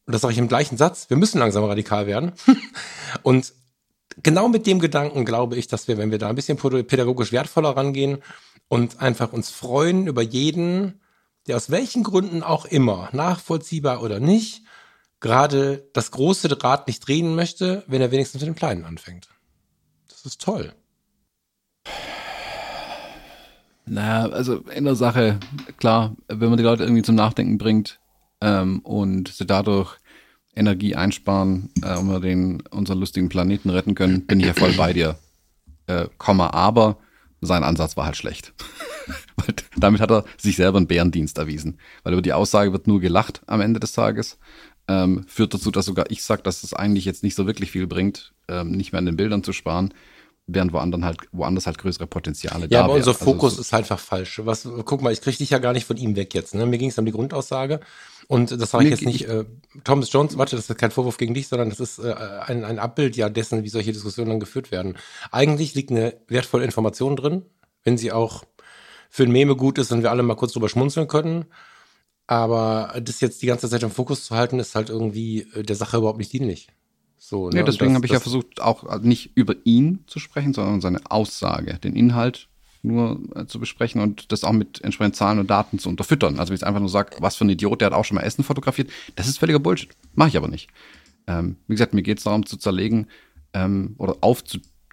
[0.06, 2.32] und das sage ich im gleichen Satz, wir müssen langsam radikal werden.
[3.22, 3.52] und
[4.22, 7.76] genau mit dem Gedanken glaube ich, dass wir, wenn wir da ein bisschen pädagogisch wertvoller
[7.76, 8.22] rangehen,
[8.70, 11.00] und einfach uns freuen über jeden,
[11.48, 14.62] der aus welchen Gründen auch immer, nachvollziehbar oder nicht,
[15.18, 19.28] gerade das große Rad nicht drehen möchte, wenn er wenigstens mit dem Kleinen anfängt.
[20.08, 20.72] Das ist toll.
[23.86, 25.40] Naja, also in der Sache,
[25.78, 27.99] klar, wenn man die Leute irgendwie zum Nachdenken bringt
[28.40, 29.96] ähm, und sie dadurch
[30.54, 34.72] Energie einsparen, äh, um wir den, unseren lustigen Planeten retten können, bin ich ja voll
[34.72, 35.18] bei dir.
[35.86, 36.98] Äh, Komma, aber
[37.40, 38.52] sein Ansatz war halt schlecht.
[39.76, 41.78] Damit hat er sich selber einen Bärendienst erwiesen.
[42.02, 44.38] Weil über die Aussage wird nur gelacht am Ende des Tages.
[44.88, 47.86] Ähm, führt dazu, dass sogar ich sage, dass es eigentlich jetzt nicht so wirklich viel
[47.86, 49.94] bringt, ähm, nicht mehr an den Bildern zu sparen,
[50.46, 52.98] während woanders halt, woanders halt größere Potenziale ja, da aber wären.
[53.00, 54.40] unser Also Fokus so- ist halt einfach falsch.
[54.44, 56.54] Was, guck mal, ich kriege dich ja gar nicht von ihm weg jetzt.
[56.54, 56.66] Ne?
[56.66, 57.80] Mir ging es um die Grundaussage.
[58.26, 59.44] Und das sage ich jetzt nicht, äh,
[59.84, 62.14] Thomas Jones, warte, das ist kein Vorwurf gegen dich, sondern das ist äh,
[62.46, 64.96] ein, ein Abbild ja dessen, wie solche Diskussionen dann geführt werden.
[65.32, 67.42] Eigentlich liegt eine wertvolle Information drin,
[67.82, 68.44] wenn sie auch
[69.08, 71.46] für ein Meme gut ist und wir alle mal kurz drüber schmunzeln können.
[72.28, 75.74] Aber das jetzt die ganze Zeit im Fokus zu halten, ist halt irgendwie äh, der
[75.76, 76.68] Sache überhaupt nicht dienlich.
[77.22, 77.60] So, ne?
[77.60, 81.78] Und deswegen habe ich ja versucht, auch nicht über ihn zu sprechen, sondern seine Aussage,
[81.78, 82.48] den Inhalt
[82.82, 86.40] nur äh, zu besprechen und das auch mit entsprechenden Zahlen und Daten zu unterfüttern.
[86.40, 88.22] Also wenn ich einfach nur sage, was für ein Idiot, der hat auch schon mal
[88.22, 89.90] Essen fotografiert, das ist völliger Bullshit.
[90.14, 90.70] Mache ich aber nicht.
[91.26, 93.08] Ähm, wie gesagt, mir geht es darum zu zerlegen
[93.52, 94.16] ähm, oder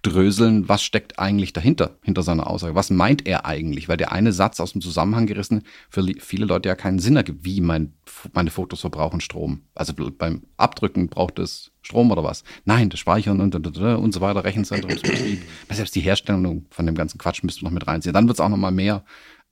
[0.07, 2.75] aufzudröseln, was steckt eigentlich dahinter, hinter seiner Aussage.
[2.75, 3.89] Was meint er eigentlich?
[3.89, 7.43] Weil der eine Satz aus dem Zusammenhang gerissen für viele Leute ja keinen Sinn ergibt,
[7.45, 7.93] wie mein,
[8.33, 9.61] meine Fotos verbrauchen Strom.
[9.75, 12.43] Also beim Abdrücken braucht es Strom oder was?
[12.65, 15.41] Nein, das Speichern und, und, und, so weiter, Rechenzentrumsbetrieb.
[15.69, 18.13] Selbst die Herstellung von dem ganzen Quatsch müsst ihr noch mit reinziehen.
[18.13, 19.03] Dann wird es auch noch mal mehr,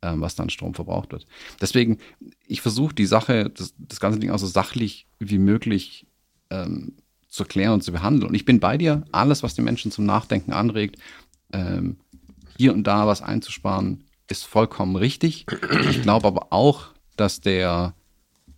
[0.02, 1.28] ähm, was dann Strom verbraucht wird.
[1.62, 2.00] Deswegen,
[2.46, 6.08] ich versuche die Sache, das, das ganze Ding auch so sachlich wie möglich
[6.50, 6.94] ähm,
[7.36, 8.30] zu klären und zu behandeln.
[8.30, 10.98] Und ich bin bei dir, alles, was die Menschen zum Nachdenken anregt,
[11.52, 11.98] ähm,
[12.58, 15.46] hier und da was einzusparen, ist vollkommen richtig.
[15.90, 17.94] Ich glaube aber auch, dass der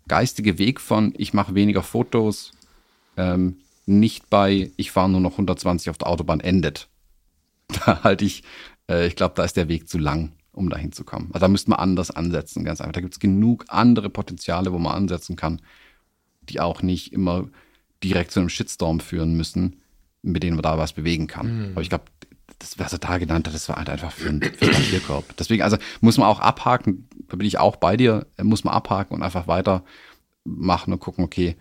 [0.08, 2.54] geistige Weg von ich mache weniger Fotos
[3.18, 6.88] ähm, nicht bei ich fahre nur noch 120 auf der Autobahn endet.
[7.86, 8.44] Da halte ich,
[8.90, 11.28] äh, ich glaube, da ist der Weg zu lang, um dahin zu kommen.
[11.34, 12.94] Also da müsste man anders ansetzen, ganz einfach.
[12.94, 15.62] Da gibt es genug andere Potenziale, wo man ansetzen kann,
[16.44, 17.50] die auch nicht immer
[18.04, 19.78] direkt zu einem Shitstorm führen müssen,
[20.22, 21.48] mit denen man da was bewegen kann.
[21.72, 22.06] Aber ich glaube,
[22.60, 25.36] das, was er da genannt hat, das war halt einfach für einen Papierkorb.
[25.38, 28.74] Deswegen, also muss man auch abhaken, da bin ich auch bei dir, äh, muss man
[28.74, 29.84] abhaken und einfach weiter
[30.44, 31.56] machen und gucken, okay,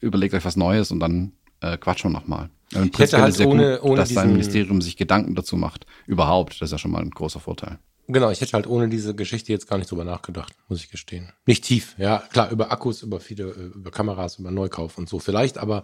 [0.00, 2.50] überlegt euch was Neues und dann äh, quatschen wir nochmal.
[2.72, 5.86] Ich hätte halt ohne- ohne dass dein diesen- Ministerium sich Gedanken dazu macht.
[6.06, 7.78] Überhaupt, das ist ja schon mal ein großer Vorteil.
[8.08, 11.32] Genau, ich hätte halt ohne diese Geschichte jetzt gar nicht drüber nachgedacht, muss ich gestehen.
[11.44, 15.18] Nicht tief, ja, klar, über Akkus, über viele, äh, über Kameras, über Neukauf und so
[15.18, 15.82] vielleicht, aber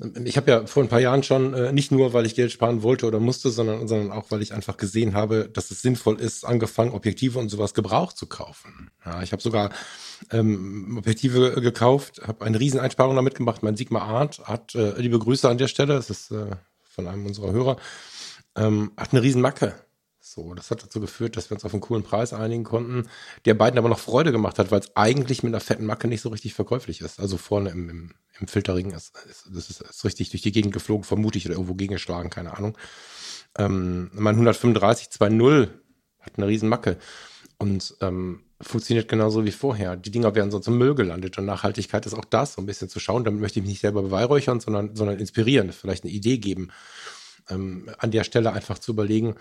[0.00, 2.52] ähm, ich habe ja vor ein paar Jahren schon, äh, nicht nur, weil ich Geld
[2.52, 6.20] sparen wollte oder musste, sondern, sondern auch, weil ich einfach gesehen habe, dass es sinnvoll
[6.20, 8.90] ist, angefangen, Objektive und sowas gebraucht zu kaufen.
[9.04, 9.70] Ja, ich habe sogar
[10.30, 13.62] ähm, Objektive gekauft, habe eine Rieseneinsparung damit gemacht.
[13.62, 16.50] Mein Sigma Art hat, äh, liebe Grüße an der Stelle, das ist äh,
[16.82, 17.76] von einem unserer Hörer,
[18.56, 19.74] ähm, hat eine Riesenmacke.
[20.34, 23.08] So, das hat dazu geführt, dass wir uns auf einen coolen Preis einigen konnten,
[23.44, 26.22] der beiden aber noch Freude gemacht hat, weil es eigentlich mit einer fetten Macke nicht
[26.22, 27.20] so richtig verkäuflich ist.
[27.20, 31.04] Also vorne im, im, im Filterring ist, ist, ist, ist richtig durch die Gegend geflogen,
[31.04, 32.76] vermute ich, oder irgendwo gegengeschlagen, keine Ahnung.
[33.56, 35.68] Ähm, mein 135 2.0
[36.18, 36.98] hat eine riesen Macke
[37.58, 39.94] und ähm, funktioniert genauso wie vorher.
[39.94, 42.88] Die Dinger werden sonst im Müll gelandet und Nachhaltigkeit ist auch das, so ein bisschen
[42.88, 43.22] zu schauen.
[43.22, 46.72] Damit möchte ich mich nicht selber beweihräuchern, sondern, sondern inspirieren, vielleicht eine Idee geben
[47.50, 49.34] ähm, an der Stelle einfach zu überlegen,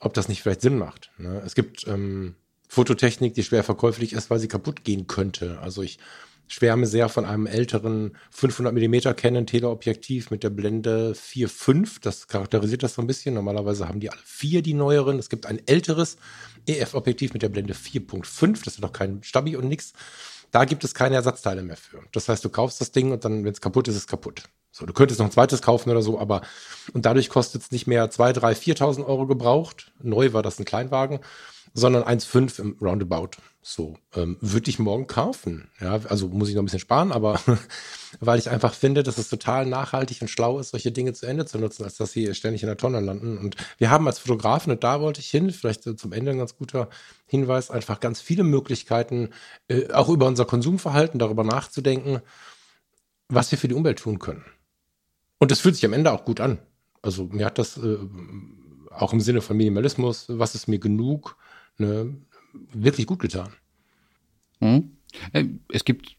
[0.00, 1.10] ob das nicht vielleicht Sinn macht.
[1.18, 1.42] Ne?
[1.44, 2.34] Es gibt ähm,
[2.68, 5.58] Fototechnik, die schwer verkäuflich ist, weil sie kaputt gehen könnte.
[5.60, 5.98] Also ich
[6.48, 11.98] schwärme sehr von einem älteren 500 mm Canon Teleobjektiv mit der Blende 4.5.
[12.02, 13.34] Das charakterisiert das so ein bisschen.
[13.34, 15.18] Normalerweise haben die alle vier, die neueren.
[15.18, 16.16] Es gibt ein älteres
[16.66, 18.64] EF-Objektiv mit der Blende 4.5.
[18.64, 19.92] Das ist noch kein Stabi und nix.
[20.50, 22.02] Da gibt es keine Ersatzteile mehr für.
[22.10, 24.42] Das heißt, du kaufst das Ding und dann, wenn es kaputt ist, ist es kaputt.
[24.72, 26.42] So, du könntest noch ein zweites kaufen oder so, aber
[26.92, 29.92] und dadurch kostet es nicht mehr 2, 3, 4.000 Euro gebraucht.
[30.00, 31.20] Neu war das ein Kleinwagen,
[31.74, 33.30] sondern 1,5 im Roundabout.
[33.62, 35.68] So, ähm, würde ich morgen kaufen.
[35.80, 37.38] Ja, also muss ich noch ein bisschen sparen, aber
[38.20, 41.44] weil ich einfach finde, dass es total nachhaltig und schlau ist, solche Dinge zu Ende
[41.44, 43.36] zu nutzen, als dass sie ständig in der Tonne landen.
[43.36, 46.38] Und wir haben als Fotografen, und da wollte ich hin, vielleicht so zum Ende ein
[46.38, 46.88] ganz guter
[47.26, 49.30] Hinweis, einfach ganz viele Möglichkeiten,
[49.68, 52.22] äh, auch über unser Konsumverhalten darüber nachzudenken,
[53.28, 54.44] was wir für die Umwelt tun können.
[55.40, 56.58] Und das fühlt sich am Ende auch gut an.
[57.02, 57.96] Also mir hat das äh,
[58.90, 61.36] auch im Sinne von Minimalismus, was ist mir genug,
[61.78, 62.14] ne,
[62.72, 63.48] wirklich gut getan.
[64.60, 64.96] Hm?
[65.32, 66.16] Äh, Es gibt,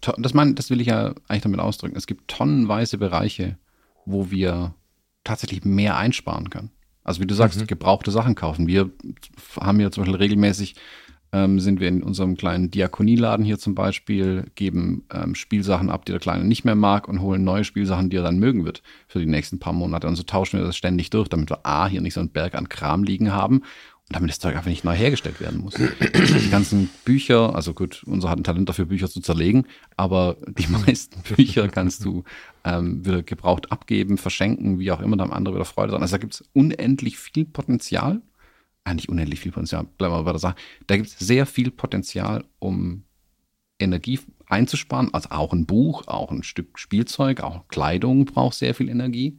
[0.00, 3.58] das, mein, das will ich ja eigentlich damit ausdrücken, es gibt tonnenweise Bereiche,
[4.06, 4.74] wo wir
[5.22, 6.70] tatsächlich mehr einsparen können.
[7.04, 8.66] Also wie du sagst, gebrauchte Sachen kaufen.
[8.66, 8.90] Wir
[9.60, 10.76] haben ja zum Beispiel regelmäßig,
[11.32, 16.12] ähm, sind wir in unserem kleinen Diakonieladen hier zum Beispiel, geben ähm, Spielsachen ab, die
[16.12, 19.20] der Kleine nicht mehr mag und holen neue Spielsachen, die er dann mögen wird für
[19.20, 20.08] die nächsten paar Monate.
[20.08, 22.54] Und so tauschen wir das ständig durch, damit wir A, hier nicht so einen Berg
[22.54, 23.62] an Kram liegen haben
[24.10, 25.74] damit das Zeug einfach nicht neu hergestellt werden muss.
[25.74, 29.66] Die ganzen Bücher, also gut, unser hat ein Talent dafür, Bücher zu zerlegen,
[29.96, 32.24] aber die meisten Bücher kannst du
[32.64, 36.02] ähm, wieder gebraucht abgeben, verschenken, wie auch immer, da andere wieder Freude dran.
[36.02, 38.20] Also da gibt es unendlich viel Potenzial.
[38.92, 40.56] Nicht unendlich viel Potenzial, bleiben wir bei der Sache.
[40.88, 43.04] Da gibt es sehr viel Potenzial, um
[43.78, 45.12] Energie einzusparen.
[45.14, 49.38] Also auch ein Buch, auch ein Stück Spielzeug, auch Kleidung braucht sehr viel Energie.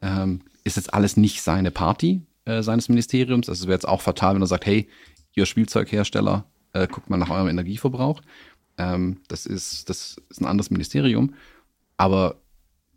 [0.00, 3.48] Ähm, ist jetzt alles nicht seine Party, äh, seines Ministeriums.
[3.48, 4.88] Also es wäre jetzt auch fatal, wenn er sagt, hey,
[5.34, 8.22] ihr Spielzeughersteller, äh, guckt mal nach eurem Energieverbrauch.
[8.78, 11.34] Ähm, das, ist, das ist ein anderes Ministerium.
[11.96, 12.40] Aber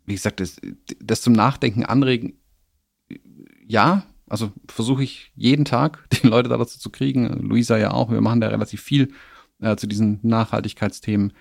[0.06, 0.60] wie gesagt, das,
[1.00, 2.34] das zum Nachdenken anregen,
[3.66, 7.28] ja, also versuche ich jeden Tag, die Leute da dazu zu kriegen.
[7.40, 9.12] Luisa ja auch, wir machen da relativ viel
[9.60, 11.32] äh, zu diesen Nachhaltigkeitsthemen.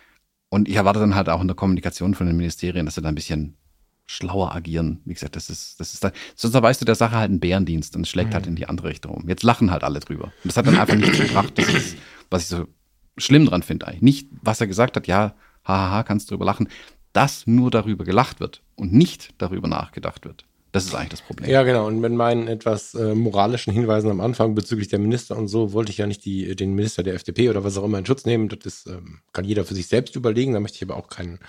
[0.50, 3.10] Und ich erwarte dann halt auch in der Kommunikation von den Ministerien, dass sie da
[3.10, 3.58] ein bisschen
[4.06, 5.02] schlauer agieren.
[5.04, 7.96] Wie gesagt, das ist, das ist da, sonst erweist du der Sache halt einen Bärendienst
[7.96, 8.46] und es schlägt halt mhm.
[8.46, 9.28] halt in die andere Richtung um.
[9.28, 10.26] Jetzt lachen halt alle drüber.
[10.26, 11.54] Und das hat dann einfach nichts gebracht.
[11.58, 11.98] Das ist,
[12.30, 12.68] was ich so
[13.18, 14.02] schlimm dran finde eigentlich.
[14.02, 16.70] Nicht, was er gesagt hat, ja, hahaha, kannst du drüber lachen,
[17.12, 20.46] dass nur darüber gelacht wird und nicht darüber nachgedacht wird.
[20.78, 21.50] Das ist eigentlich das Problem.
[21.50, 21.88] Ja, genau.
[21.88, 25.92] Und mit meinen etwas äh, moralischen Hinweisen am Anfang bezüglich der Minister und so wollte
[25.92, 28.48] ich ja nicht die, den Minister der FDP oder was auch immer in Schutz nehmen.
[28.50, 30.54] Das ist, ähm, kann jeder für sich selbst überlegen.
[30.54, 31.40] Da möchte ich aber auch keinen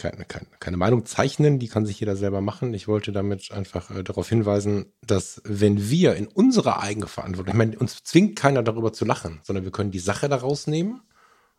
[0.00, 2.72] keine, keine, keine Meinung zeichnen, die kann sich jeder selber machen.
[2.72, 7.58] Ich wollte damit einfach äh, darauf hinweisen, dass wenn wir in unserer eigenen Verantwortung, ich
[7.58, 11.02] meine, uns zwingt keiner darüber zu lachen, sondern wir können die Sache daraus nehmen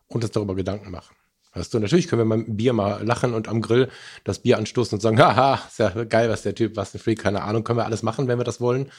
[0.08, 1.14] und uns darüber Gedanken machen.
[1.54, 3.88] Weißt du, natürlich können wir beim Bier mal lachen und am Grill
[4.24, 7.20] das Bier anstoßen und sagen, haha, ist ja geil, was der Typ, was ein Freak,
[7.20, 8.90] keine Ahnung, können wir alles machen, wenn wir das wollen.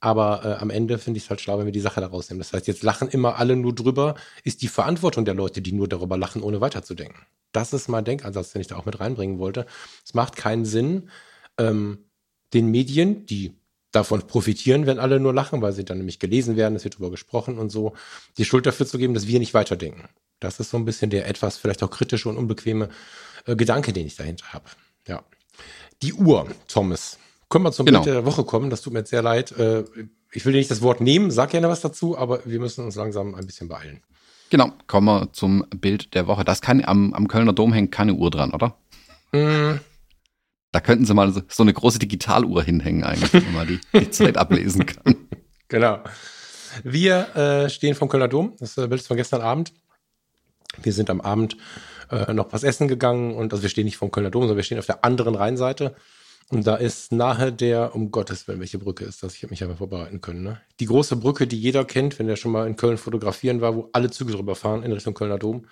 [0.00, 2.40] Aber äh, am Ende finde ich es halt schlau, wenn wir die Sache daraus nehmen.
[2.40, 5.88] Das heißt, jetzt lachen immer alle nur drüber, ist die Verantwortung der Leute, die nur
[5.88, 7.22] darüber lachen, ohne weiterzudenken.
[7.52, 9.64] Das ist mein Denkansatz, den ich da auch mit reinbringen wollte.
[10.04, 11.08] Es macht keinen Sinn,
[11.58, 12.04] ähm,
[12.52, 13.54] den Medien, die
[13.96, 17.10] davon profitieren, wenn alle nur lachen, weil sie dann nämlich gelesen werden, es wird darüber
[17.10, 17.94] gesprochen und so,
[18.38, 20.08] die Schuld dafür zu geben, dass wir nicht weiterdenken.
[20.38, 22.90] Das ist so ein bisschen der etwas vielleicht auch kritische und unbequeme
[23.46, 24.66] äh, Gedanke, den ich dahinter habe.
[25.08, 25.22] Ja.
[26.02, 27.18] Die Uhr, Thomas.
[27.48, 28.02] Können wir zum genau.
[28.02, 28.70] Bild der Woche kommen?
[28.70, 29.52] Das tut mir jetzt sehr leid.
[29.52, 29.84] Äh,
[30.32, 32.96] ich will dir nicht das Wort nehmen, sag gerne was dazu, aber wir müssen uns
[32.96, 34.02] langsam ein bisschen beeilen.
[34.50, 36.44] Genau, kommen wir zum Bild der Woche.
[36.44, 38.76] Das kann am, am Kölner Dom hängt keine Uhr dran, oder?
[39.32, 39.80] Mm.
[40.76, 44.36] Da könnten sie mal so, eine große Digitaluhr hinhängen, eigentlich, wenn man die, die Zeit
[44.36, 45.16] ablesen kann.
[45.68, 46.00] Genau.
[46.84, 48.54] Wir äh, stehen vom Kölner Dom.
[48.60, 49.72] Das äh, Bild ist von gestern Abend.
[50.80, 51.56] Wir sind am Abend
[52.12, 54.64] äh, noch was essen gegangen und also wir stehen nicht vom Kölner Dom, sondern wir
[54.64, 55.96] stehen auf der anderen Rheinseite.
[56.50, 59.34] Und da ist nahe der, um Gottes Willen, welche Brücke ist das?
[59.34, 60.42] Ich habe mich aber vorbereiten können.
[60.42, 60.60] Ne?
[60.78, 63.88] Die große Brücke, die jeder kennt, wenn er schon mal in Köln fotografieren war, wo
[63.94, 65.64] alle Züge drüber fahren in Richtung Kölner Dom.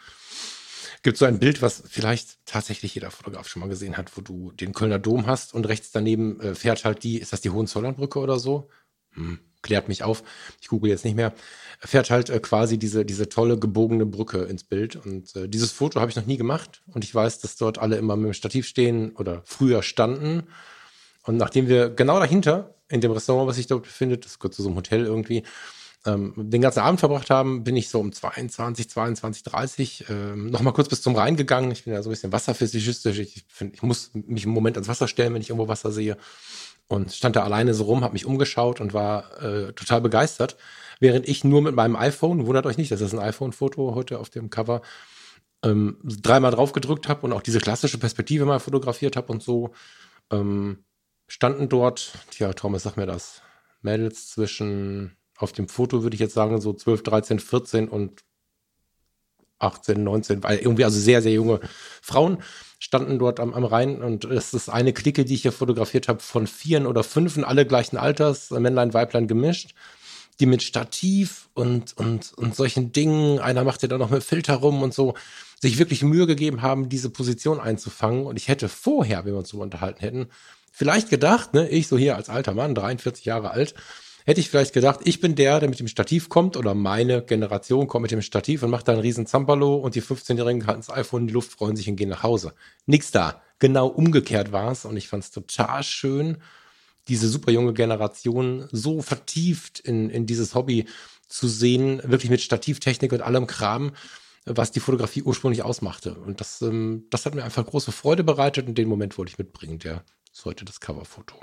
[1.05, 4.53] Gibt so ein Bild, was vielleicht tatsächlich jeder Fotograf schon mal gesehen hat, wo du
[4.53, 8.19] den Kölner Dom hast und rechts daneben äh, fährt halt die, ist das die Hohenzollernbrücke
[8.19, 8.71] oder so?
[9.13, 10.23] Hm, klärt mich auf.
[10.63, 11.35] Ich google jetzt nicht mehr.
[11.79, 14.97] Fährt halt äh, quasi diese, diese tolle gebogene Brücke ins Bild.
[14.97, 16.83] Und äh, dieses Foto habe ich noch nie gemacht.
[16.87, 20.45] Und ich weiß, dass dort alle immer mit dem Stativ stehen oder früher standen.
[21.25, 24.63] Und nachdem wir genau dahinter, in dem Restaurant, was sich dort befindet, das gehört zu
[24.63, 25.43] so einem Hotel irgendwie,
[26.07, 30.61] ähm, den ganzen Abend verbracht haben, bin ich so um 22, 22, 30 ähm, noch
[30.61, 31.71] mal kurz bis zum Rhein gegangen.
[31.71, 33.19] Ich bin ja so ein bisschen wasserphysikistisch.
[33.19, 36.17] Ich, find, ich muss mich im Moment ans Wasser stellen, wenn ich irgendwo Wasser sehe.
[36.87, 40.57] Und stand da alleine so rum, habe mich umgeschaut und war äh, total begeistert.
[41.01, 44.29] Während ich nur mit meinem iPhone, wundert euch nicht, das ist ein iPhone-Foto heute auf
[44.29, 44.83] dem Cover,
[45.65, 49.73] ähm, dreimal drauf gedrückt habe und auch diese klassische Perspektive mal fotografiert habe und so.
[50.31, 50.85] Ähm,
[51.27, 53.41] standen dort, tja, Thomas, sag mir das,
[53.81, 58.23] Mädels zwischen, auf dem Foto würde ich jetzt sagen, so 12, 13, 14 und
[59.59, 61.61] 18, 19, weil irgendwie also sehr, sehr junge
[62.03, 62.39] Frauen
[62.79, 66.21] standen dort am, am Rhein und es ist eine Clique, die ich hier fotografiert habe,
[66.21, 69.75] von vieren oder fünfen, alle gleichen Alters, Männlein, Weiblein gemischt,
[70.41, 74.57] die mit Stativ und, und, und solchen Dingen, einer macht ja da noch mit Filter
[74.57, 75.15] rum und so,
[75.61, 78.27] sich wirklich Mühe gegeben haben, diese Position einzufangen.
[78.27, 80.27] Und ich hätte vorher, wenn wir uns so unterhalten hätten,
[80.73, 83.75] vielleicht gedacht, ne, ich so hier als alter Mann, 43 Jahre alt,
[84.25, 87.87] hätte ich vielleicht gedacht, ich bin der, der mit dem Stativ kommt oder meine Generation
[87.87, 90.95] kommt mit dem Stativ und macht da einen riesen Zampalo und die 15-Jährigen halten das
[90.95, 92.55] iPhone in die Luft, freuen sich und gehen nach Hause.
[92.87, 93.43] Nix da.
[93.59, 96.39] Genau umgekehrt war es und ich fand es total schön,
[97.09, 100.87] diese super junge Generation so vertieft in, in dieses Hobby
[101.29, 103.93] zu sehen, wirklich mit Stativtechnik und allem Kram,
[104.47, 106.15] was die Fotografie ursprünglich ausmachte.
[106.15, 109.39] Und das, ähm, das hat mir einfach große Freude bereitet und den Moment wollte ich
[109.39, 109.79] mitbringen.
[109.79, 111.37] Der ist heute das Coverfoto.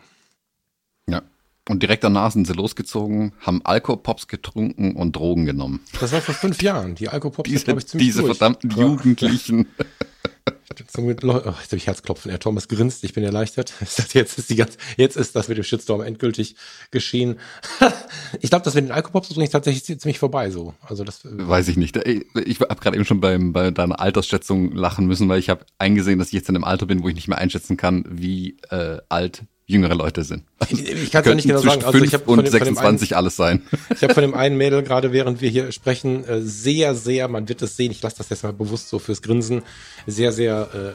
[1.07, 1.21] Ja.
[1.69, 5.79] Und direkt danach sind sie losgezogen, haben Alkopops getrunken und Drogen genommen.
[5.99, 6.95] Das war vor fünf Jahren.
[6.95, 8.37] Die Alkopops diese, sind, ich, ziemlich Diese durch.
[8.37, 9.67] verdammten Jugendlichen.
[10.87, 12.29] Zum, oh, jetzt habe ich Herzklopfen.
[12.31, 13.73] Herr Thomas grinst, ich bin erleichtert.
[14.13, 16.55] Jetzt ist, die ganz, jetzt ist das mit dem Shitstorm endgültig
[16.91, 17.39] geschehen.
[18.39, 20.73] ich glaube, das mit den Alkopops ist übrigens tatsächlich ziemlich vorbei so.
[20.81, 21.97] Also das äh, weiß ich nicht.
[21.97, 26.19] Ich habe gerade eben schon beim, bei deiner Altersschätzung lachen müssen, weil ich habe eingesehen,
[26.19, 28.97] dass ich jetzt in einem Alter bin, wo ich nicht mehr einschätzen kann, wie äh,
[29.09, 30.43] alt jüngere Leute sind.
[30.69, 31.83] Ich kann es ja nicht genau sagen.
[31.83, 33.61] Also ich und dem, 26 einen, alles sein.
[33.89, 37.47] Ich habe von dem einen Mädel gerade, während wir hier sprechen, äh, sehr, sehr, man
[37.49, 39.63] wird es sehen, ich lasse das jetzt mal bewusst so fürs Grinsen,
[40.05, 40.93] sehr, sehr äh, äh,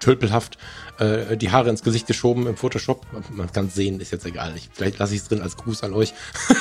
[0.00, 0.58] tölpelhaft
[0.98, 3.06] äh, die Haare ins Gesicht geschoben im Photoshop.
[3.30, 4.54] Man kann es sehen, ist jetzt egal.
[4.56, 6.14] Ich, vielleicht lasse ich es drin als Gruß an euch,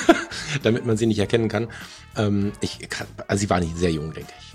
[0.63, 1.69] damit man sie nicht erkennen kann.
[2.17, 4.54] Ähm, ich kann, also sie war nicht sehr jung, denke ich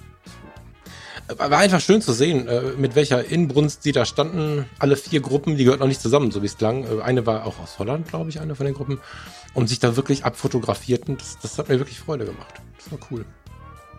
[1.36, 4.66] war einfach schön zu sehen, äh, mit welcher Inbrunst sie da standen.
[4.78, 6.84] Alle vier Gruppen, die gehörten noch nicht zusammen, so wie es klang.
[6.84, 9.00] Äh, eine war auch aus Holland, glaube ich, eine von den Gruppen.
[9.54, 11.16] Und sich da wirklich abfotografierten.
[11.18, 12.54] Das, das hat mir wirklich Freude gemacht.
[12.78, 13.24] Das war cool.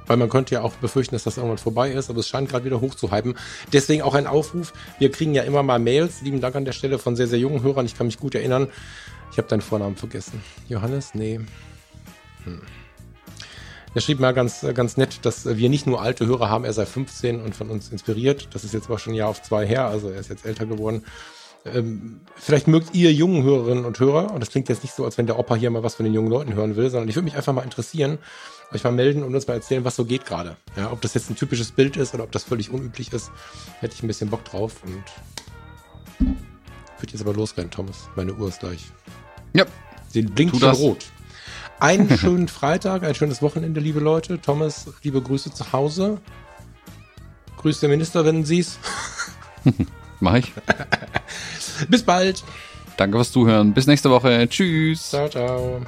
[0.07, 2.65] Weil man könnte ja auch befürchten, dass das irgendwann vorbei ist, aber es scheint gerade
[2.65, 3.35] wieder hochzuhypen.
[3.71, 4.73] Deswegen auch ein Aufruf.
[4.99, 6.21] Wir kriegen ja immer mal Mails.
[6.21, 7.85] Lieben Dank an der Stelle von sehr, sehr jungen Hörern.
[7.85, 8.67] Ich kann mich gut erinnern.
[9.31, 10.41] Ich habe deinen Vornamen vergessen.
[10.67, 11.13] Johannes?
[11.13, 11.39] Nee.
[12.43, 12.61] Hm.
[13.93, 16.85] Er schrieb mal ganz, ganz nett, dass wir nicht nur alte Hörer haben, er sei
[16.85, 18.47] 15 und von uns inspiriert.
[18.53, 20.65] Das ist jetzt aber schon ein Jahr auf zwei her, also er ist jetzt älter
[20.65, 21.03] geworden.
[21.65, 25.17] Ähm, vielleicht mögt ihr jungen Hörerinnen und Hörer, und das klingt jetzt nicht so, als
[25.17, 27.25] wenn der Opa hier mal was von den jungen Leuten hören will, sondern ich würde
[27.25, 28.17] mich einfach mal interessieren,
[28.73, 30.55] euch mal melden und uns mal erzählen, was so geht gerade.
[30.77, 33.29] Ja, ob das jetzt ein typisches Bild ist oder ob das völlig unüblich ist,
[33.79, 35.03] hätte ich ein bisschen Bock drauf und
[36.99, 38.07] würde jetzt aber losrennen, Thomas.
[38.15, 38.85] Meine Uhr ist gleich.
[39.53, 39.65] Ja.
[40.07, 41.05] Sie blinkt schon rot.
[41.81, 44.39] Einen schönen Freitag, ein schönes Wochenende, liebe Leute.
[44.39, 46.19] Thomas, liebe Grüße zu Hause.
[47.57, 48.77] Grüß der Minister, wenn Sie es.
[50.19, 50.53] Mach ich.
[51.89, 52.43] Bis bald.
[52.97, 53.73] Danke fürs Zuhören.
[53.73, 54.47] Bis nächste Woche.
[54.47, 55.09] Tschüss.
[55.09, 55.81] Ciao, ciao.